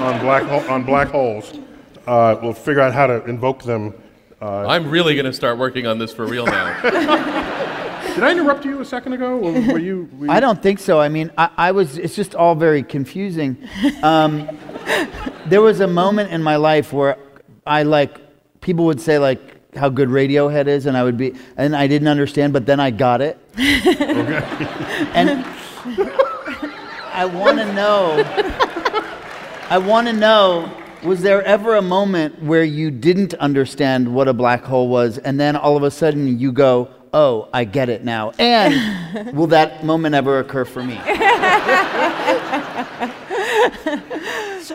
[0.03, 1.53] on black ho- on black holes.
[2.05, 3.93] Uh, we'll figure out how to invoke them.
[4.41, 6.79] I'm really gonna start working on this for real now.
[8.17, 9.37] Did I interrupt you a second ago?
[9.37, 10.09] Or were you?
[10.17, 10.99] Were you I don't think so.
[10.99, 11.99] I mean, I, I was.
[11.99, 13.55] It's just all very confusing.
[14.01, 14.57] Um,
[15.45, 17.19] there was a moment in my life where
[17.67, 18.19] I like
[18.59, 22.07] people would say like how good Radiohead is, and I would be, and I didn't
[22.07, 23.37] understand, but then I got it.
[23.55, 24.41] okay.
[25.13, 25.45] and
[27.13, 28.23] I want to know.
[29.69, 30.75] I want to know.
[31.03, 35.39] Was there ever a moment where you didn't understand what a black hole was, and
[35.39, 38.31] then all of a sudden you go, "Oh, I get it now"?
[38.37, 41.01] And will that moment ever occur for me?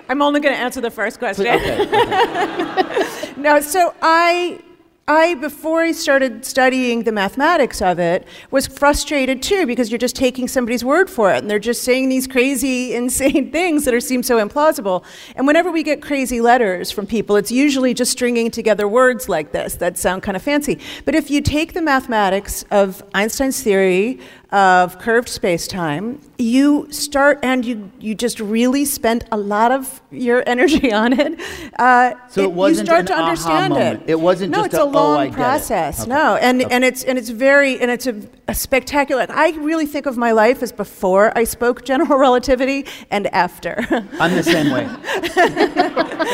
[0.08, 1.46] I'm only going to answer the first question.
[1.46, 1.82] Okay.
[1.82, 3.32] okay.
[3.36, 4.60] no, so I
[5.08, 10.14] I, before I started studying the mathematics of it, was frustrated too because you're just
[10.14, 14.00] taking somebody's word for it and they're just saying these crazy, insane things that are,
[14.00, 15.04] seem so implausible.
[15.34, 19.50] And whenever we get crazy letters from people, it's usually just stringing together words like
[19.50, 20.78] this that sound kind of fancy.
[21.04, 24.20] But if you take the mathematics of Einstein's theory
[24.52, 30.42] of curved space-time, you start and you you just really spend a lot of your
[30.54, 31.40] energy on it.
[31.78, 34.02] Uh, So it wasn't you start an to aha understand moment.
[34.02, 34.10] it.
[34.10, 36.00] It wasn't no, just it's a, a "Oh, long I get it." process.
[36.02, 36.10] Okay.
[36.10, 36.74] No, and Okay.
[36.74, 38.14] and it's and it's very and it's a,
[38.48, 39.24] a spectacular.
[39.30, 43.74] I really think of my life as before I spoke general relativity and after.
[44.20, 44.86] I'm the same way.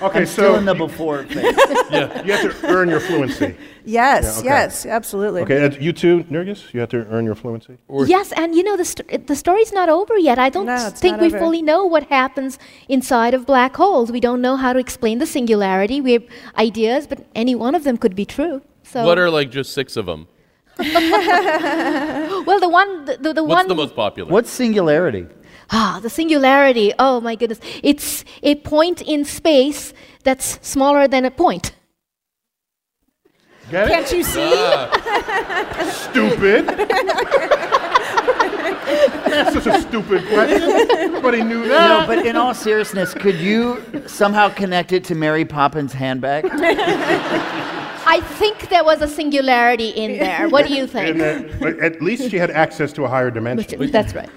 [0.00, 1.56] Okay, I'm so still in the before phase.
[1.90, 3.56] yeah, you have to earn your fluency.
[3.88, 4.48] Yes, Yeah, okay.
[4.48, 5.42] yes, absolutely.
[5.42, 7.74] Okay, and you too, Nergis, you have to earn your fluency.
[8.06, 10.38] Yes, and you know the st- the story's not over yet.
[10.38, 11.38] I don't No, think we over.
[11.38, 14.12] fully know what happens inside of black holes.
[14.12, 16.00] We don't know how to explain the singularity.
[16.00, 16.24] We have
[16.56, 18.56] ideas, but any one of them could be true.
[18.82, 20.26] So, What are like just six of them?
[20.78, 24.30] well, the one, the, the, the What's one, the most popular?
[24.30, 25.26] What's singularity?
[25.70, 26.92] ah, the singularity.
[26.98, 29.92] Oh my goodness, it's a point in space
[30.24, 31.72] that's smaller than a point.
[33.70, 34.16] Get Can't it?
[34.16, 34.50] you see?
[35.90, 36.66] Stupid.
[39.28, 40.62] That's such a stupid question.
[40.90, 41.68] Everybody knew that.
[41.68, 42.06] No, that.
[42.06, 46.46] but in all seriousness, could you somehow connect it to Mary Poppins' handbag?
[48.10, 50.48] I think there was a singularity in there.
[50.48, 51.20] What do you think?
[51.20, 53.90] And, uh, but at least she had access to a higher dimension.
[53.90, 54.30] That's right.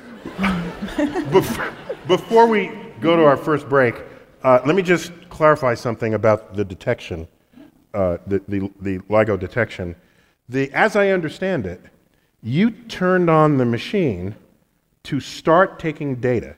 [0.97, 1.73] Bef-
[2.07, 3.95] Before we go to our first break,
[4.43, 7.27] uh, let me just clarify something about the detection,
[7.93, 9.95] uh, the, the, the LIGO detection.
[10.49, 11.81] The, as I understand it,
[12.43, 14.35] you turned on the machine
[15.03, 16.55] to start taking data,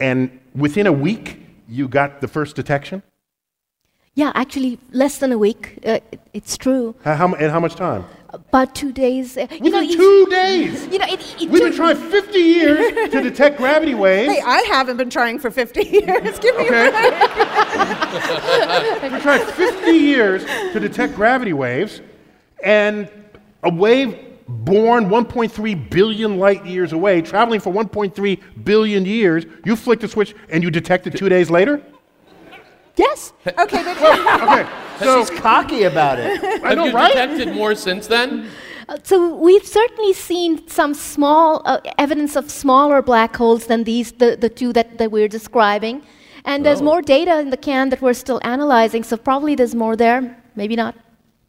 [0.00, 3.02] and within a week, you got the first detection?
[4.16, 5.78] Yeah, actually, less than a week.
[5.84, 6.94] Uh, it- it's true.
[7.04, 8.04] How, how, mu- in how much time?
[8.30, 9.36] About two days.
[9.36, 10.86] Uh, you know, Within two days!
[10.88, 14.32] You know, it, it We've been trying 50 years to detect gravity waves.
[14.34, 16.38] Hey, I haven't been trying for 50 years.
[16.40, 16.88] Give me Okay.
[16.88, 16.90] a
[19.00, 19.12] break.
[19.12, 22.00] We tried 50 years to detect gravity waves,
[22.64, 23.08] and
[23.62, 30.00] a wave born 1.3 billion light years away, traveling for 1.3 billion years, you flick
[30.00, 31.80] the switch and you detect it two days later?
[32.96, 33.32] Yes.
[33.46, 33.96] Okay, but
[34.42, 34.66] Okay,
[34.98, 36.42] so She's cocky about it.
[36.64, 37.12] I Have know, you right?
[37.12, 38.48] detected more since then?
[38.88, 44.12] Uh, So we've certainly seen some small uh, evidence of smaller black holes than these,
[44.12, 46.02] the, the two that, that we're describing.
[46.44, 46.84] And there's Oh.
[46.84, 50.20] more data in the can that we're still analyzing, so probably there's more there,
[50.54, 50.94] maybe not.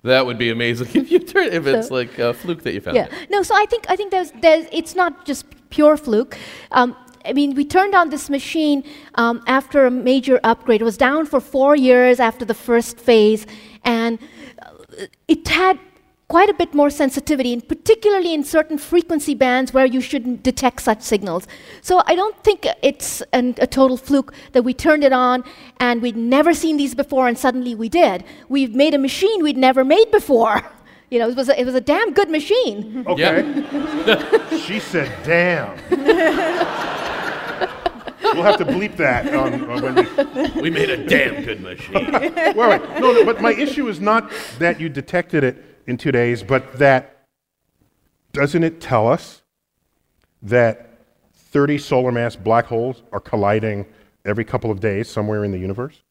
[0.04, 2.82] That would be amazing if you turn if it's So- like a fluke that you
[2.82, 2.96] found.
[2.96, 3.08] Yeah.
[3.30, 6.38] No, so I think I think there's there's it's not just pure fluke.
[6.72, 8.84] Um, I mean, we turned on this machine
[9.16, 10.82] um, after a major upgrade.
[10.82, 13.46] It was down for four years after the first phase,
[13.84, 14.20] and
[14.62, 15.80] uh, it had
[16.28, 20.82] quite a bit more sensitivity, and particularly in certain frequency bands where you shouldn't detect
[20.82, 21.48] such signals.
[21.82, 25.44] So I don't think it's an, a total fluke that we turned it on
[25.80, 28.24] and we'd never seen these before, and suddenly we did.
[28.50, 30.62] We've made a machine we'd never made before.
[31.12, 33.06] You know, it was a, it was a damn good machine.
[33.08, 33.44] Okay.
[34.66, 35.78] she said, damn.
[38.34, 39.96] we'll have to bleep that on, on when
[40.56, 42.12] we We made a damn good machine.
[42.12, 42.56] wait, wait.
[43.00, 46.78] No, no, but my issue is not that you detected it in two days, but
[46.80, 47.28] that
[48.34, 49.42] doesn't it tell us
[50.42, 51.00] that
[51.34, 53.86] 30 solar mass black holes are colliding
[54.26, 56.02] every couple of days somewhere in the universe?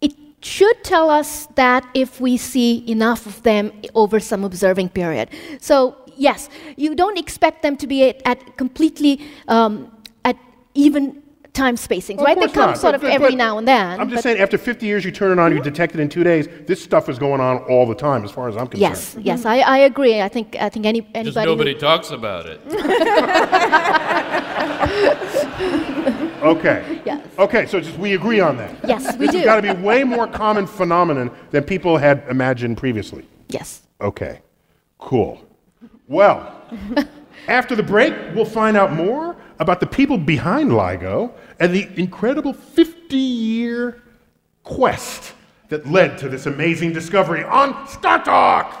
[0.00, 5.30] It should tell us that if we see enough of them over some observing period.
[5.60, 9.93] So, yes, you don't expect them to be at, at completely um, at
[10.74, 12.38] even time spacings, Well, right?
[12.38, 14.00] They come not, sort but- of but- every but now and then.
[14.00, 16.24] I'm just saying, after 50 years, you turn it on, you detect it in two
[16.24, 16.48] days.
[16.66, 18.80] This stuff is going on all the time, as far as I'm concerned.
[18.80, 20.20] Yes, yes, I, I agree.
[20.20, 21.24] I think I think any anybody.
[21.26, 22.60] Just who- nobody talks about it.
[26.44, 27.00] Okay.
[27.06, 27.26] Yes.
[27.38, 28.70] Okay, so just we agree on that.
[28.86, 29.38] Yes, we this do.
[29.38, 33.26] has got to be way more common phenomenon than people had imagined previously.
[33.48, 33.80] Yes.
[34.02, 34.42] Okay,
[34.98, 35.40] cool.
[36.06, 36.54] Well,
[37.48, 42.52] after the break, we'll find out more about the people behind LIGO and the incredible
[42.52, 44.02] 50 year
[44.62, 45.34] quest
[45.68, 48.80] that led to this amazing discovery on Star Talk.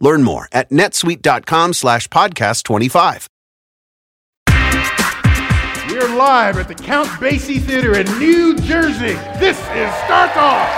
[0.00, 3.28] Learn more at netsuite.com slash podcast 25.
[5.88, 9.14] We're live at the Count Basie Theater in New Jersey.
[9.38, 10.68] This is Star Talk.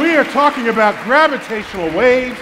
[0.00, 2.38] We are talking about gravitational waves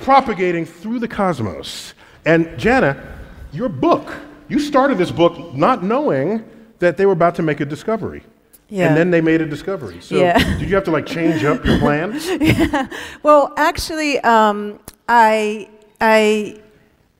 [0.00, 1.94] propagating through the cosmos.
[2.24, 3.00] And Janna,
[3.52, 4.12] your book,
[4.48, 6.44] you started this book not knowing
[6.80, 8.24] that they were about to make a discovery.
[8.70, 8.88] Yeah.
[8.88, 10.00] And then they made a discovery.
[10.00, 10.38] So Yeah.
[10.58, 12.20] did you have to like change up your plan?
[12.40, 12.86] yeah.
[13.22, 15.68] Well, actually, um, I
[16.00, 16.60] I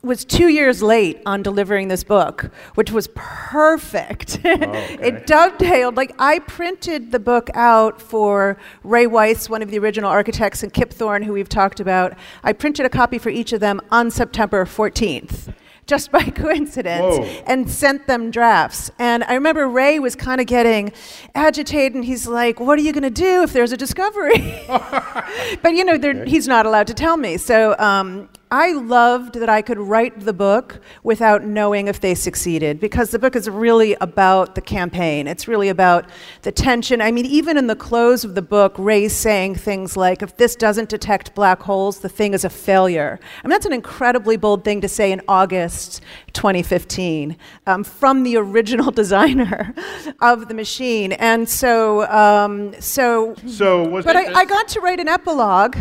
[0.03, 4.39] was two years late on delivering this book, which was perfect.
[4.45, 5.97] it dovetailed.
[5.97, 10.73] Like I printed the book out for Ray Weiss, one of the original architects, and
[10.73, 12.15] Kip Thorne, who we've talked about.
[12.45, 15.53] I printed a copy for each of them on September 14th.
[15.89, 17.25] Just by coincidence, Whoa.
[17.47, 18.91] and sent them drafts.
[18.99, 20.93] And I remember Ray was kind of getting
[21.35, 25.73] agitated, and he's like, "What are you going to do if there's a discovery?" but
[25.75, 27.39] you know, they're- he's not allowed to tell me.
[27.39, 32.81] So um, I loved that I could write the book without knowing if they succeeded,
[32.81, 35.27] because the book is really about the campaign.
[35.27, 36.07] It's really about
[36.43, 37.03] the tension.
[37.03, 40.57] I mean, even in the close of the book, Ray's saying things like, "If this
[40.57, 44.65] doesn't detect black holes, the thing is a failure." I mean, that's an incredibly bold
[44.65, 46.01] thing to say in August
[46.33, 47.37] 2015
[47.67, 49.75] um, from the original designer
[50.21, 51.13] of the machine.
[51.13, 55.77] And so, um, so So was but I, I got to write an epilogue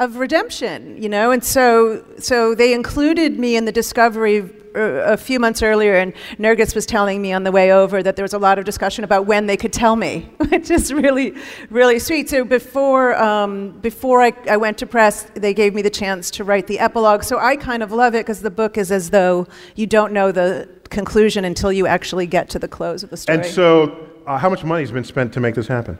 [0.00, 4.40] of redemption, you know, and so so they included me in the discovery
[4.74, 8.16] uh, a few months earlier, and Nergis was telling me on the way over that
[8.16, 11.34] there was a lot of discussion about when they could tell me, which is really
[11.68, 12.30] really sweet.
[12.30, 16.44] So before um, before I, I went to press, they gave me the chance to
[16.44, 17.22] write the epilogue.
[17.22, 19.46] So I kind of love it because the book is as though
[19.76, 23.38] you don't know the conclusion until you actually get to the close of the story.
[23.38, 25.98] And so, uh, how much money has been spent to make this happen?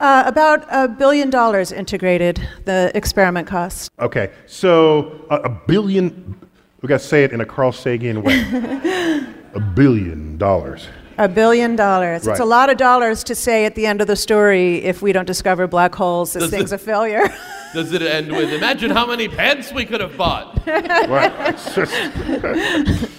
[0.00, 3.90] Uh, about a billion dollars integrated the experiment costs.
[3.98, 6.38] Okay, so a, a billion,
[6.82, 8.38] we got to say it in a Carl Sagan way.
[9.54, 10.86] a billion dollars.
[11.18, 12.28] A billion dollars.
[12.28, 15.12] It's a lot of dollars to say at the end of the story if we
[15.12, 17.24] don't discover black holes, this Does thing's it- a failure.
[17.74, 20.64] Does it end with, imagine how many pants we could have bought?
[20.68, 21.58] Right.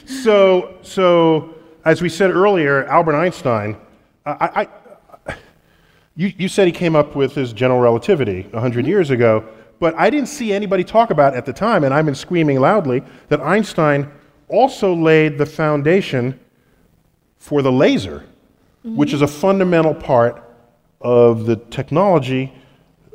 [0.05, 1.55] so, so
[1.85, 3.75] as we said earlier, Albert Einstein,
[4.25, 4.67] I, I,
[6.19, 8.89] you, you said he came up with his general relativity 100 mm-hmm.
[8.89, 9.47] years ago,
[9.79, 13.03] but I didn't see anybody talk about at the time, and I've been screaming loudly,
[13.29, 14.11] that Einstein
[14.49, 16.37] also laid the foundation
[17.37, 18.25] for the laser,
[18.83, 19.39] which is a mm-hmm.
[19.39, 20.43] fundamental part
[20.99, 22.53] of the technology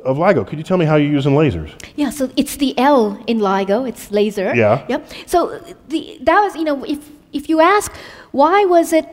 [0.03, 0.47] of LIGO.
[0.47, 1.79] Could you tell me how you're using lasers?
[1.95, 4.55] Yeah, so it's the L in LIGO, it's laser.
[4.55, 4.83] Yeah.
[4.89, 5.11] Yep.
[5.27, 7.91] So the, that was, you know, if, if you ask
[8.31, 9.07] why was it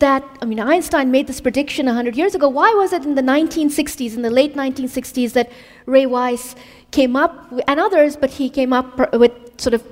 [0.00, 3.22] that, I mean, Einstein made this prediction 100 years ago, why was it in the
[3.22, 5.50] 1960s, in the late 1960s, that
[5.86, 6.56] Ray Weiss
[6.90, 9.84] came up, and others, but he came up with sort of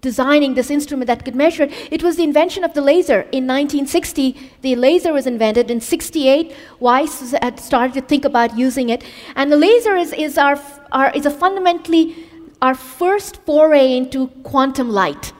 [0.00, 1.72] designing this instrument that could measure it.
[1.90, 3.20] It was the invention of the laser.
[3.32, 5.70] In 1960, the laser was invented.
[5.70, 9.02] In 68, Weiss had started to think about using it.
[9.34, 10.60] And the laser is, is, our,
[10.92, 12.14] our, is a fundamentally
[12.62, 15.32] our first foray into quantum light.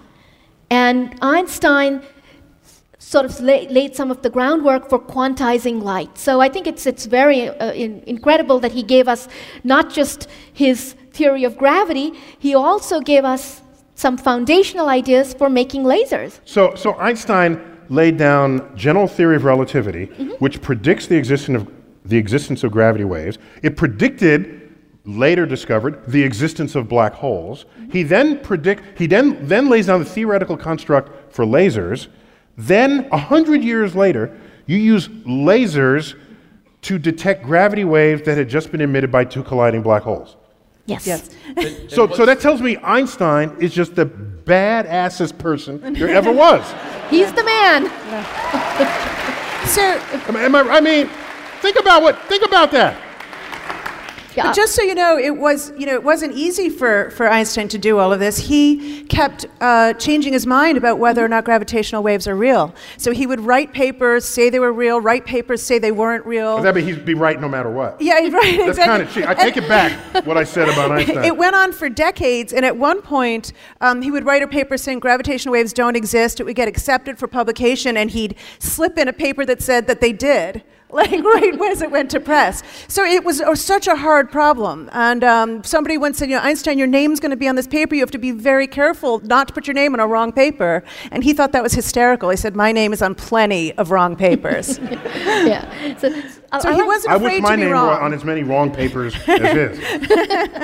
[0.70, 2.02] And Einstein
[3.07, 6.18] sort of la- laid some of the groundwork for quantizing light.
[6.18, 9.28] So I think it's, it's very uh, in- incredible that he gave us
[9.62, 13.62] not just his theory of gravity, he also gave us
[13.94, 16.40] some foundational ideas for making lasers.
[16.44, 20.30] So, so Einstein laid down general theory of relativity, Mm-hmm.
[20.44, 21.72] which predicts the existence of
[22.04, 23.38] the existence of gravity waves.
[23.62, 27.64] It predicted, later discovered, the existence of black holes.
[27.64, 27.90] Mm-hmm.
[27.90, 32.09] He then predict he then then lays down the theoretical construct for lasers.
[32.57, 34.36] Then, a hundred years later,
[34.66, 36.14] you use lasers
[36.82, 40.36] to detect gravity waves that had just been emitted by two colliding black holes.
[40.86, 41.07] Yes.
[41.07, 41.30] Yes.
[41.88, 46.62] So, so that tells me Einstein is just the badassest person there ever was.
[47.11, 47.86] He's the man.
[49.68, 49.82] So,
[50.28, 51.11] Am am I, I mean,
[51.61, 52.20] think about what.
[52.22, 52.96] Think about that.
[54.37, 54.45] Yeah.
[54.45, 57.68] But just so you know, it was you know it wasn't easy for, for Einstein
[57.68, 58.37] to do all of this.
[58.37, 62.74] He kept uh, changing his mind about whether or not gravitational waves are real.
[62.99, 66.61] So he would write papers, say they were real, write papers, say they weren't real.
[66.61, 68.01] That mean he'd be right no matter what.
[68.01, 68.30] yeah, right.
[68.30, 68.84] That's exactly.
[68.84, 69.26] kind of cheap.
[69.26, 71.24] I take it back what I said about Einstein.
[71.24, 74.76] It went on for decades, and at one point, um, he would write a paper
[74.76, 76.41] saying gravitational waves don't exist.
[76.41, 80.01] It would get accepted for publication, and he'd slip in a paper that said that
[80.01, 80.62] they did.
[80.97, 84.89] Like right as it went to press, so it was uh, such a hard problem.
[84.93, 87.66] And um, somebody once said, "You know, Einstein, your name's going to be on this
[87.66, 87.97] paper.
[87.97, 90.84] You have to be very careful not to put your name on a wrong paper."
[91.11, 92.30] And he thought that was hysterical.
[92.30, 95.97] He said, "My name is on plenty of wrong papers." yeah.
[95.99, 96.09] So,
[96.53, 97.87] I- so I he like- wasn't I afraid wish my to be name wrong.
[97.89, 99.80] were on as many wrong papers as his.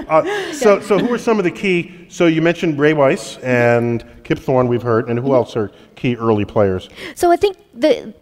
[0.09, 2.07] Uh, so, so who are some of the key?
[2.09, 4.69] So you mentioned Ray Weiss and Kip Thorne.
[4.69, 6.89] We've heard, and who else are key early players?
[7.17, 8.15] So I think the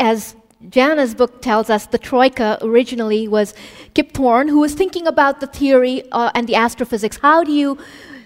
[0.00, 0.34] as
[0.68, 3.54] Janna's book tells us, the troika originally was
[3.94, 7.18] Kip Thorne, who was thinking about the theory uh, and the astrophysics.
[7.18, 7.78] How do you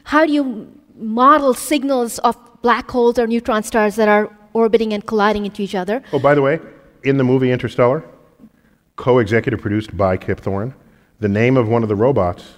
[0.05, 5.05] how do you model signals of black holes or neutron stars that are orbiting and
[5.07, 6.03] colliding into each other?
[6.13, 6.61] Oh, by the way,
[7.03, 8.05] in the movie Interstellar,
[8.97, 10.75] co-executive produced by Kip Thorne,
[11.21, 12.55] the name of one of the robots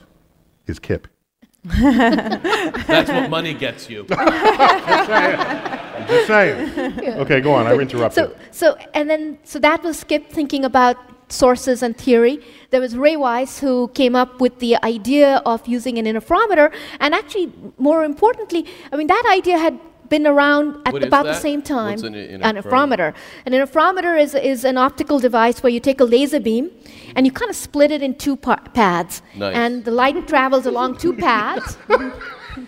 [0.67, 1.09] is Kip.
[1.65, 4.07] That's what money gets you.
[6.09, 7.19] I'm just saying.
[7.21, 7.67] Okay, go on.
[7.67, 8.25] I interrupted.
[8.31, 10.97] So, so and then so that was Skip thinking about
[11.31, 12.41] sources and theory.
[12.71, 17.15] There was Ray Weiss who came up with the idea of using an interferometer, and
[17.15, 19.79] actually, more importantly, I mean that idea had
[20.09, 21.91] been around at What is about the same time.
[21.91, 23.13] What's an An interferometer?
[23.13, 23.15] interferometer.
[23.45, 26.71] An interferometer is, is an optical device where you take a laser beam
[27.15, 29.55] and you kind of split it in two pa- pads, Nice.
[29.55, 31.77] and the light travels along two pads,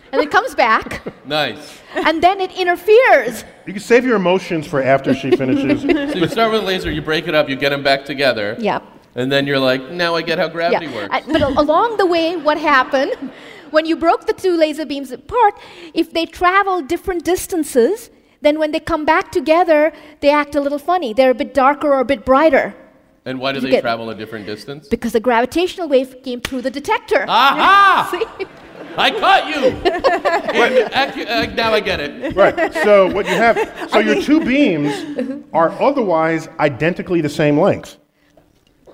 [0.12, 1.80] and it comes back, Nice.
[1.94, 3.44] and then it interferes.
[3.66, 5.82] you can save your emotions for after she finishes.
[6.12, 8.56] So you start with a laser, you break it up, you get them back together.
[8.58, 8.82] Yep.
[9.14, 10.94] And then you're like, now I get how gravity yeah.
[10.94, 11.14] works.
[11.14, 13.32] Uh, but along the way, what happened
[13.70, 15.54] when you broke the two laser beams apart?
[15.94, 18.10] If they travel different distances,
[18.40, 21.12] then when they come back together, they act a little funny.
[21.12, 22.74] They're a bit darker or a bit brighter
[23.30, 24.88] and why do you they get- travel a different distance?
[24.88, 27.24] because the gravitational wave came through the detector.
[27.28, 28.08] Aha!
[28.38, 28.46] See?
[28.96, 29.66] I caught you!
[30.76, 32.34] In acu- uh, now I get it.
[32.34, 32.74] right.
[32.74, 33.56] So what you have,
[33.90, 37.96] so your two beams are otherwise identically the same length.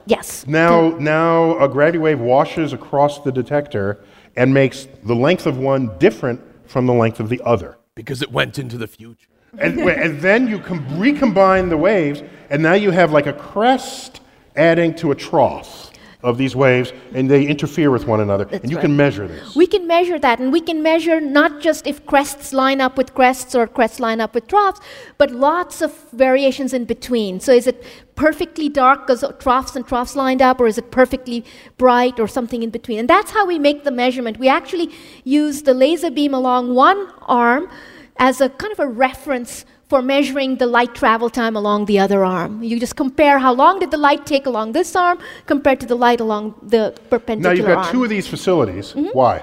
[0.04, 0.46] Yes.
[0.46, 4.04] Now, now a gravity wave washes across the detector
[4.36, 7.78] and makes the length of one different from the length of the other.
[7.94, 9.28] Because it went into the future.
[9.58, 14.20] And, and then you com- recombine the waves, and now you have like a crest
[14.56, 15.86] adding to a trough
[16.22, 18.48] of these waves, and they interfere with one another.
[18.50, 18.82] and you right.
[18.82, 19.54] can measure this.
[19.54, 23.14] We can measure that, and we can measure not just if crests line up with
[23.14, 24.80] crests or crests line up with troughs,
[25.18, 27.38] but lots of variations in between.
[27.38, 27.84] So, is it
[28.16, 31.44] perfectly dark because troughs and troughs lined up, or is it perfectly
[31.76, 32.98] bright, or something in between?
[32.98, 34.38] And that's how we make the measurement.
[34.38, 34.90] We actually
[35.22, 37.70] use the laser beam along one arm
[38.16, 42.24] as a kind of a reference for measuring the light travel time along the other
[42.24, 42.62] arm.
[42.62, 45.94] You just compare how long did the light take along this arm compared to the
[45.94, 47.36] light along the perpendicular.
[47.36, 47.42] arm.
[47.42, 47.92] Now you've got arm.
[47.92, 48.92] two of these facilities.
[48.92, 49.10] Mm-hmm.
[49.12, 49.42] Why?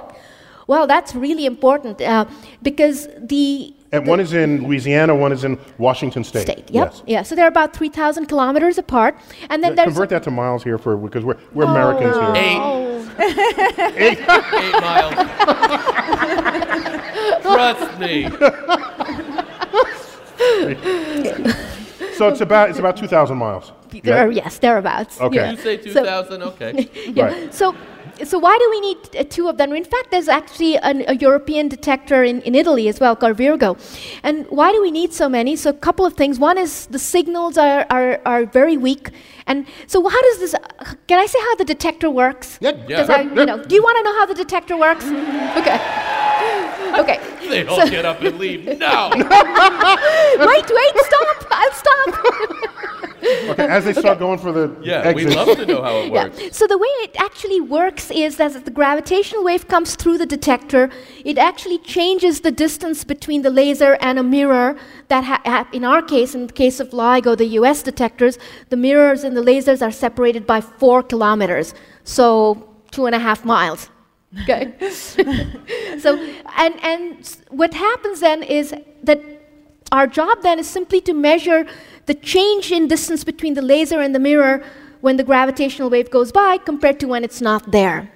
[0.67, 2.25] Well, that's really important uh,
[2.61, 6.43] because the And one is in Louisiana, one is in Washington State.
[6.43, 7.03] state, yep, Yes.
[7.05, 7.21] yeah.
[7.23, 9.15] So they're about three thousand kilometers apart,
[9.49, 12.33] and then there's Convert that to miles here for because we're, we're Americans here.
[12.35, 12.59] Eight.
[12.59, 12.99] Oh,
[13.95, 14.19] Eight.
[14.63, 15.13] Eight miles.
[17.43, 18.29] Trust me.
[22.13, 23.71] So it's about it's about two thousand miles.
[24.03, 25.19] there, yes, thereabouts.
[25.19, 25.35] Okay.
[25.35, 25.51] yeah.
[25.51, 26.43] You say So- 2000?
[26.43, 26.89] Okay.
[27.13, 27.25] yeah.
[27.25, 27.53] Right.
[27.53, 27.75] So,
[28.23, 29.73] so why do we need uh, two of them?
[29.73, 33.77] In fact, there's actually an, a European detector in, in Italy as well called Virgo.
[34.21, 35.55] And why do we need so many?
[35.55, 36.37] So, a couple of things.
[36.39, 39.09] One is the signals are, are, are very weak.
[39.47, 40.53] And so, how does this?
[40.53, 40.59] uh,
[41.07, 42.57] Can I say how the detector works?
[42.61, 42.71] Yeah.
[42.87, 42.97] Yeah.
[42.97, 45.05] 'Cause I, you know, do you want to know how the detector works?
[45.59, 45.79] Okay.
[46.93, 47.19] Okay.
[47.49, 48.65] They all So- get up and leave.
[48.77, 49.09] No!
[49.15, 51.45] wait, wait, stop!
[51.49, 52.09] I'll stop.
[53.51, 56.39] Okay, as they start going for the Yeah, we'd love to know how it works.
[56.41, 56.49] Yeah.
[56.51, 60.25] So the way it actually works is that as the gravitational wave comes through the
[60.25, 60.89] detector,
[61.23, 64.75] it actually changes the distance between the laser and a mirror.
[65.07, 67.81] That ha- ha- in our case, in the case of LIGO, the U.S.
[67.81, 68.37] detectors,
[68.69, 71.73] the mirrors and the lasers are separated by four kilometers,
[72.03, 73.89] so two and a half miles.
[74.43, 74.73] Okay.
[75.99, 76.17] so
[76.57, 78.73] and and what happens then is
[79.03, 79.19] that
[79.91, 81.67] our job then is simply to measure
[82.07, 84.63] the change in distance between the laser and the mirror
[85.01, 88.11] when the gravitational wave goes by compared to when it's not there.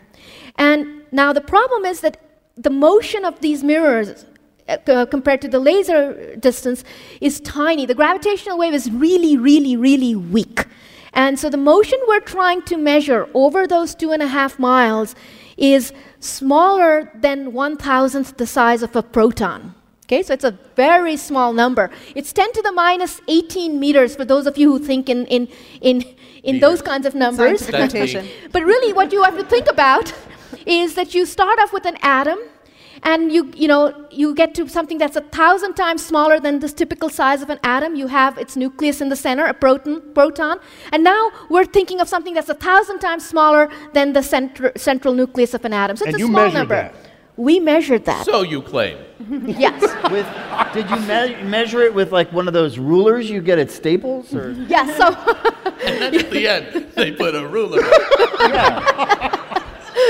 [0.55, 2.17] And now the problem is that
[2.55, 4.25] the motion of these mirrors
[4.67, 6.83] uh, compared to the laser distance
[7.21, 7.85] is tiny.
[7.85, 10.65] The gravitational wave is really, really, really weak.
[11.13, 15.15] And so the motion we're trying to measure over those two and a half miles
[15.57, 19.73] is smaller than one thousandth the size of a proton.
[20.05, 21.91] Okay, so it's a very small number.
[22.15, 25.49] It's 10 to the minus 18 meters for those of you who think in, in,
[25.81, 26.01] in,
[26.43, 27.59] in those kinds of numbers.
[28.53, 30.13] But really, what you have to think about
[30.65, 32.39] is that you start off with an atom,
[33.03, 36.69] and you, you know, you get to something that's a thousand times smaller than the
[36.69, 37.95] typical size of an atom.
[37.95, 40.59] You have its nucleus in the center, a proton, proton.
[40.91, 45.13] And now we're thinking of something that's a thousand times smaller than the centr- central
[45.13, 45.97] nucleus of an atom.
[45.97, 46.75] So it's And a you small number.
[46.75, 46.95] that?
[47.37, 48.25] We measured that.
[48.25, 48.97] So you claim.
[49.45, 49.79] yes.
[50.11, 50.25] With,
[50.73, 54.33] did you me- measure it with like one of those rulers you get at Staples?
[54.33, 54.53] Or?
[54.67, 54.97] Yes.
[54.97, 55.13] So
[55.85, 57.81] And then at the end, they put a ruler.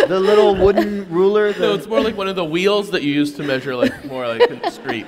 [0.08, 1.54] The little wooden ruler?
[1.60, 4.28] No, it's more like one of the wheels that you use to measure, like more
[4.28, 5.06] like in the street.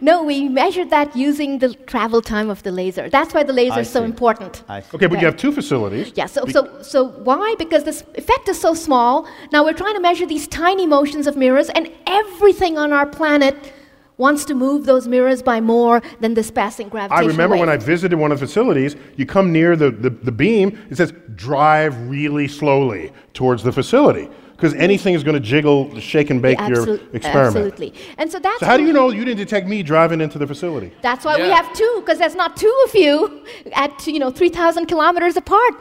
[0.00, 3.10] no, we measured that using the travel time of the laser.
[3.10, 4.04] That's why the laser I is so see.
[4.04, 4.62] important.
[4.68, 4.96] I see.
[4.96, 6.12] Okay, but you have two facilities.
[6.14, 7.54] Yeah, so, so, so why?
[7.58, 9.28] Because this effect is so small.
[9.52, 13.72] Now we're trying to measure these tiny motions of mirrors, and everything on our planet
[14.20, 17.68] wants to move those mirrors by more than this passing gravitational I gravitational remember when
[17.70, 21.12] I visited one of the facilities, you come near the, the, the beam, it says
[21.34, 24.28] drive really slowly towards the facility.
[24.52, 27.56] Because anything is going to jiggle, shake and bake your experiment.
[27.56, 27.94] Absolutely.
[28.18, 30.46] And so that's So how do you know you didn't detect me driving into the
[30.46, 30.92] facility?
[31.00, 33.42] That's why we have two, because there's not two of you
[33.72, 35.74] at you know 3,000 kilometers apart,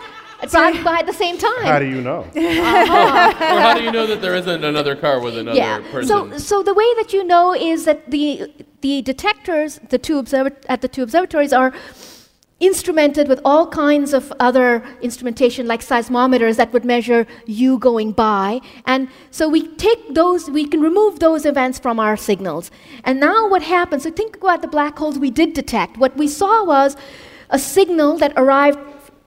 [0.48, 1.64] driving by at the same time.
[1.64, 2.26] How do you know?
[2.70, 3.56] Uh-huh.
[3.56, 5.80] Or how do you know that there isn't another car with another yeah.
[5.92, 6.08] person?
[6.08, 10.64] So, so the way that you know is that the the detectors, the two observa-
[10.68, 11.74] at the two observatories are
[12.60, 18.60] instrumented with all kinds of other instrumentation like seismometers that would measure you going by
[18.86, 22.70] and so we take those we can remove those events from our signals
[23.06, 26.28] and now what happens so think about the black holes we did detect what we
[26.28, 26.98] saw was
[27.50, 28.78] a signal that arrived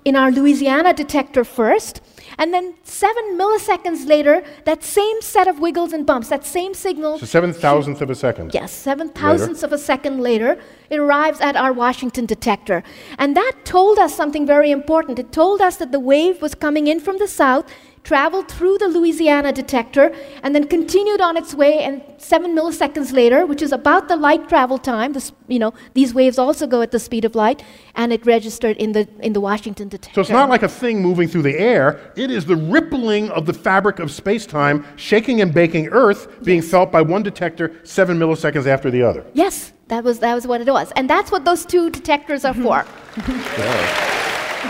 [0.05, 2.01] in our louisiana detector first
[2.39, 7.19] and then seven milliseconds later that same set of wiggles and bumps that same signal
[7.19, 8.55] So seven thousandth of a second.
[8.55, 10.59] Yes, seven thousandths of a second later,
[10.91, 12.83] it arrives at our Washington detector.
[13.19, 15.19] And that told us something very important.
[15.19, 17.65] It told us that the wave was coming in from the south,
[18.05, 21.79] traveled through the Louisiana detector, and then continued on its way.
[21.81, 26.13] And seven milliseconds later, which is about the light travel time, this, you know, these
[26.13, 27.63] waves also go at the speed of light,
[27.95, 30.15] and it registered in the, in the Washington detector.
[30.15, 32.13] So it's not like a thing moving through the air.
[32.17, 36.91] It is the rippling of the fabric of space-time, shaking and baking Earth, being felt
[36.91, 39.25] by one detector seven milliseconds after the other.
[39.33, 40.91] Yes, that was, that was what it was.
[40.97, 42.63] And that's what those two detectors are mm-hmm.
[42.63, 42.87] for.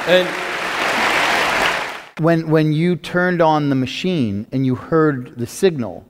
[0.10, 0.51] and
[2.18, 6.04] when, when you turned on the machine and you heard the signal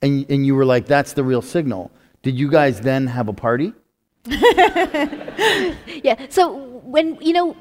[0.00, 1.90] and, and you were like, that's the real signal,
[2.22, 3.72] did you guys then have a party?
[6.04, 6.26] Yeah.
[6.28, 6.52] So
[6.84, 7.56] when you know,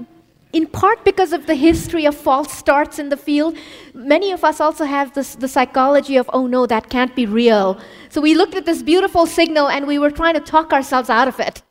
[0.53, 3.55] in part because of the history of false starts in the field,
[3.93, 7.80] many of us also have this the psychology of oh no that can't be real.
[8.09, 11.28] So we looked at this beautiful signal and we were trying to talk ourselves out
[11.28, 11.61] of it.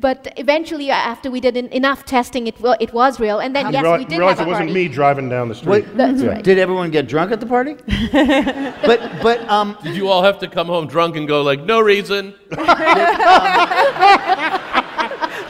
[0.00, 3.40] But eventually, after we did en- enough testing, it, wa- it was real.
[3.40, 4.86] And then, You yes, reali- we did you realize have it a wasn't party.
[4.86, 5.70] me driving down the street.
[5.70, 6.42] Wait, That's right.
[6.44, 7.74] Did everyone get drunk at the party?
[8.86, 11.80] but but um, did you all have to come home drunk and go like, no
[11.80, 12.34] reason?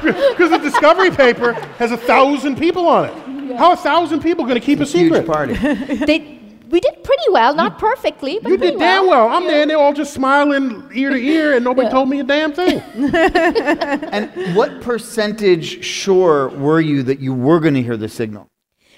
[0.02, 3.56] Because the discovery paper has a thousand people on it.
[3.56, 5.18] How a thousand people going to keep a secret?
[5.24, 5.54] huge party.
[5.54, 6.37] They,
[6.70, 9.28] we did pretty well, not perfectly, but You pretty did damn well.
[9.28, 11.92] I'm there and they're all just smiling ear to ear and nobody Yeah.
[11.92, 12.78] told me a damn thing.
[12.94, 18.48] and what percentage sure were you that you were going to hear the signal?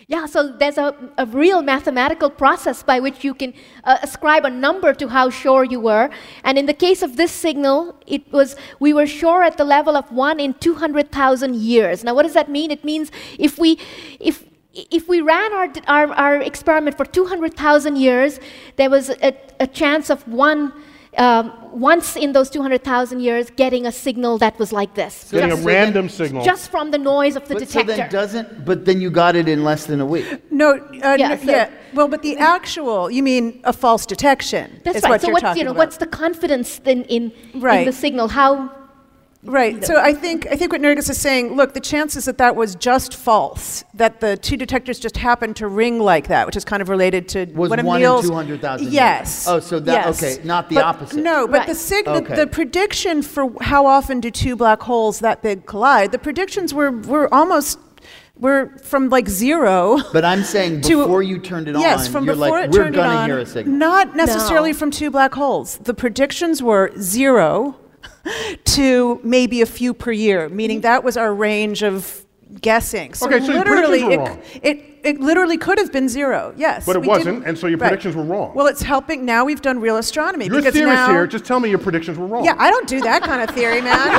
[0.08, 3.54] Yeah, so there's a, a real mathematical process by which you can
[3.84, 6.10] uh, ascribe a number to how sure you were.
[6.42, 9.96] And in the case of this signal, it was we were sure at the level
[9.96, 12.02] of one in 200,000 years.
[12.02, 12.72] Now, what does that mean?
[12.72, 13.78] It means if we
[14.18, 18.38] if if we ran our, our, our experiment for 200,000 years,
[18.76, 20.72] there was a, a chance of one
[21.18, 25.28] um, once in those 200,000 years getting a signal that was like this.
[25.32, 26.44] Getting a Just- random signal.
[26.44, 27.96] Just from the noise of the But so detector.
[27.96, 30.24] then doesn't, but then you got it in less than a week.
[30.52, 31.70] No, uh, Yeah, yeah, so- yeah.
[31.94, 34.80] Well, but the actual, you mean a false detection?
[34.84, 35.10] That's is right.
[35.10, 35.78] What so you're what's talking you know about.
[35.78, 38.28] what's the confidence in in, in the signal?
[38.28, 38.70] How
[39.42, 39.82] Right.
[39.84, 41.56] So I think I think what Nergis is saying.
[41.56, 45.66] Look, the chances that that was just false, that the two detectors just happened to
[45.66, 48.92] ring like that, which is kind of related to Was one of one in 200,000
[48.92, 49.46] Yes.
[49.48, 50.22] Oh, so that- yes.
[50.22, 51.22] okay, not the But- opposite.
[51.22, 51.68] No, but Right.
[51.68, 52.28] the sig Okay.
[52.34, 56.12] the, the prediction for how often do two black holes that big collide?
[56.12, 57.78] The predictions were were almost
[58.38, 59.98] were from like zero.
[60.12, 62.70] But I'm saying to- before you turned it yes, on, from you're before like, it
[62.72, 63.74] we're turned it gonna on, hear a signal.
[63.76, 64.78] Not necessarily No.
[64.78, 65.78] from two black holes.
[65.82, 67.76] The predictions were zero
[68.64, 72.24] to maybe a few per year, meaning that was our range of
[72.60, 73.14] guessing.
[73.14, 76.52] So Okay, so literally, it, it, it literally could have been zero.
[76.56, 77.88] Yes, But it wasn't, and so your right.
[77.88, 78.52] predictions were wrong.
[78.54, 79.24] Well, it's helping.
[79.24, 81.10] Now we've done real astronomy Your theorist now.
[81.10, 82.44] here, just tell me your predictions were wrong.
[82.44, 83.96] yeah, I don't do that kind of theory, man.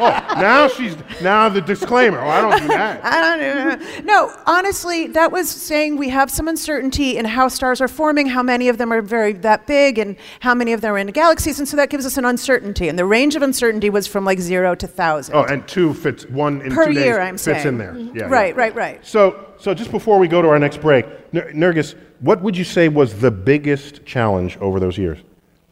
[0.00, 2.20] oh, now she's now the disclaimer.
[2.20, 3.00] Oh, I don't do that.
[3.04, 4.00] I don't know.
[4.04, 8.42] No, honestly, that was saying we have some uncertainty in how stars are forming, how
[8.42, 11.58] many of them are very that big, and how many of them are in galaxies,
[11.58, 12.88] and so that gives us an uncertainty.
[12.88, 15.34] And the range of uncertainty was from like zero to thousand.
[15.36, 17.66] Oh, and two fits one in Per two days year, I'm fits saying.
[17.66, 17.92] in there.
[17.92, 18.16] Mm-hmm.
[18.16, 18.60] Yeah, right, yeah.
[18.60, 19.06] right, right.
[19.06, 22.88] So, so just before we go to our next break, Nergis, what would you say
[22.88, 25.18] was the biggest challenge over those years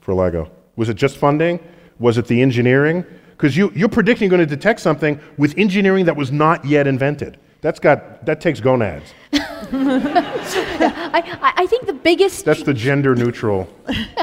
[0.01, 0.51] for LIGO?
[0.77, 1.59] Was it just funding?
[1.99, 3.05] Was it the engineering?
[3.31, 6.87] Because you, you're predicting you're going to detect something with engineering that was not yet
[6.87, 7.39] invented.
[7.61, 9.13] That's got that takes gonads.
[9.33, 9.39] I,
[11.43, 13.69] I- I think the biggest That's the gender neutral.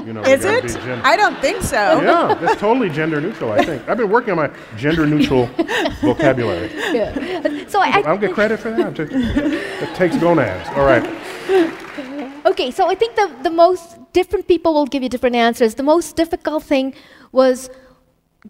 [0.05, 0.67] You know, Is it?
[0.67, 2.01] gen- I don't think so.
[2.01, 3.51] yeah, that's totally gender neutral.
[3.51, 5.47] I think I've been working on my gender neutral
[6.01, 6.71] vocabulary.
[6.93, 7.67] Yeah.
[7.67, 8.97] so I, I don't get credit for that.
[8.99, 10.69] It it takes gonads.
[10.77, 11.03] All right.
[12.45, 15.75] Okay, so I think the, the most different people will give you different answers.
[15.75, 16.93] The most difficult thing
[17.31, 17.69] was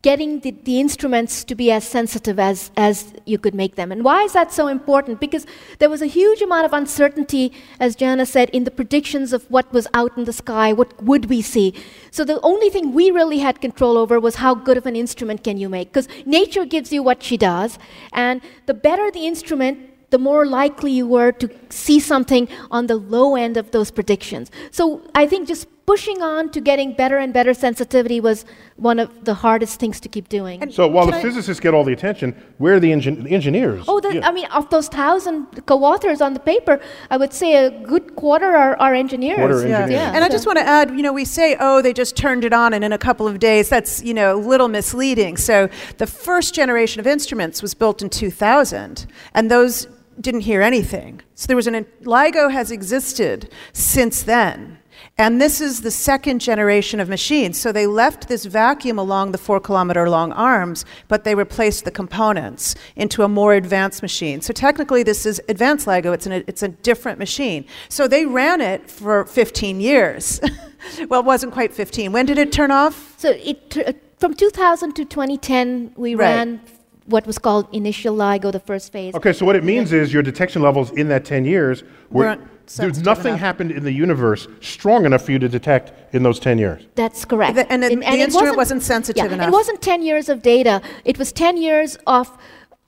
[0.01, 3.91] getting the, the instruments to be as sensitive as, as you could make them.
[3.91, 5.19] And why is that so important?
[5.19, 5.45] Because
[5.79, 9.71] there was a huge amount of uncertainty, as Janna said, in the predictions of what
[9.71, 11.73] was out in the sky, what would we see.
[12.11, 15.43] So the only thing we really had control over was how good of an instrument
[15.43, 15.89] can you make.
[15.89, 17.79] Because nature gives you what she does,
[18.11, 19.79] and the better the instrument,
[20.09, 24.51] the more likely you were to see something on the low end of those predictions.
[24.71, 28.43] So I think just pushing on to getting better and better sensitivity was
[28.75, 30.71] one of the hardest things to keep doing.
[30.71, 33.85] So while the I- physicists get all the attention, where are the, engin- the engineers?
[33.87, 34.27] Oh, the, Yeah.
[34.27, 36.79] I mean, of those thousand co-authors on the paper,
[37.11, 39.37] I would say a good quarter are, are engineers.
[39.37, 39.81] Quarter Yeah.
[39.81, 40.11] engineers.
[40.15, 42.53] And I just want to add, you know, we say, oh, they just turned it
[42.53, 43.69] on and in a couple of days.
[43.69, 45.37] That's, you know, a little misleading.
[45.37, 49.05] So the first generation of instruments was built in 2000,
[49.35, 49.87] and those
[50.19, 51.21] didn't hear anything.
[51.35, 54.79] So there was an, LIGO has existed since then.
[55.17, 57.57] And this is the second generation of machines.
[57.57, 61.91] So they left this vacuum along the four kilometer long arms, but they replaced the
[61.91, 64.41] components into a more advanced machine.
[64.41, 66.13] So technically, this is advanced LIGO.
[66.13, 67.63] It's, an, it's a different machine.
[67.87, 70.41] So they ran it for 15 years.
[71.07, 72.11] well, it wasn't quite 15.
[72.11, 73.15] When did it turn off?
[73.17, 76.25] So it, uh, from 2000 to 2010, we Right.
[76.25, 76.61] ran
[77.05, 79.13] what was called initial LIGO, the first phase.
[79.15, 82.41] Okay, so what it means is your detection levels in that 10 years were Weren't
[82.77, 83.39] there's nothing enough.
[83.41, 86.87] happened in the universe strong enough for you to detect in those 10 years.
[86.95, 87.55] That's correct.
[87.55, 89.47] The- and the- the it instrument wasn't sensitive yeah, enough.
[89.49, 90.81] It wasn't 10 years of data.
[91.03, 92.31] It was 10 years of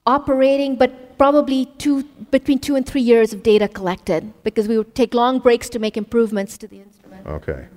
[0.08, 4.96] operating, but probably two, between two and three years of data collected because we would
[4.96, 7.28] take long breaks to make improvements to the instrument.
[7.28, 7.68] Okay.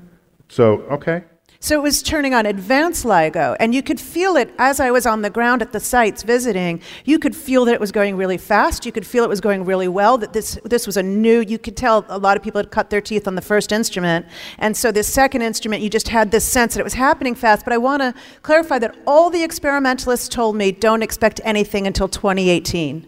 [0.48, 1.24] So, okay.
[1.62, 5.04] So it was turning on advanced LIGO, and you could feel it as I was
[5.04, 6.80] on the ground at the sites visiting.
[7.04, 8.86] You could feel that it was going really fast.
[8.86, 10.16] You could feel it was going really well.
[10.16, 11.40] That this this was a new.
[11.40, 14.24] You could tell a lot of people had cut their teeth on the first instrument,
[14.56, 17.66] and so this second instrument, you just had this sense that it was happening fast.
[17.66, 22.08] But I want to clarify that all the experimentalists told me don't expect anything until
[22.08, 23.06] 2018.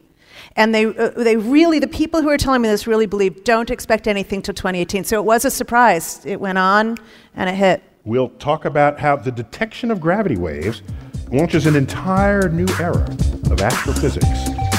[0.56, 3.70] And they, uh, they really, the people who are telling me this really believe don't
[3.70, 5.04] expect anything till 2018.
[5.04, 6.20] So it was a surprise.
[6.26, 6.98] It went on
[7.34, 7.82] and it hit.
[8.04, 10.82] We'll talk about how the detection of gravity waves
[11.30, 13.04] launches an entire new era
[13.48, 14.26] of astrophysics.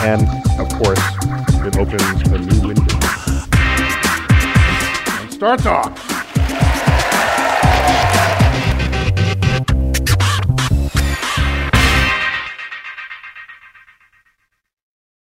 [0.02, 0.28] And,
[0.60, 1.00] of course,
[1.66, 2.98] it opens a new window.
[5.22, 5.98] And Star Talk.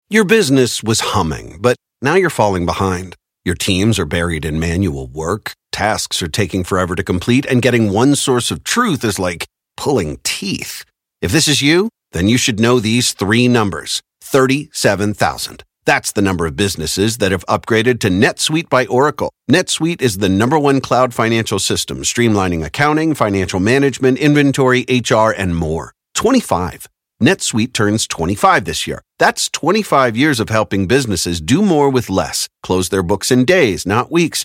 [0.08, 3.14] Your business was humming, but now you're falling behind.
[3.44, 7.92] Your teams are buried in manual work, tasks are taking forever to complete, and getting
[7.92, 9.46] one source of truth is like
[9.76, 10.84] pulling teeth.
[11.20, 15.64] If this is you, then you should know these three numbers 37,000.
[15.86, 19.32] That's the number of businesses that have upgraded to NetSuite by Oracle.
[19.50, 25.56] NetSuite is the number one cloud financial system, streamlining accounting, financial management, inventory, HR, and
[25.56, 25.92] more.
[26.14, 26.86] 25.
[27.22, 29.02] NetSuite turns 25 this year.
[29.18, 33.84] That's 25 years of helping businesses do more with less, close their books in days,
[33.86, 34.44] not weeks,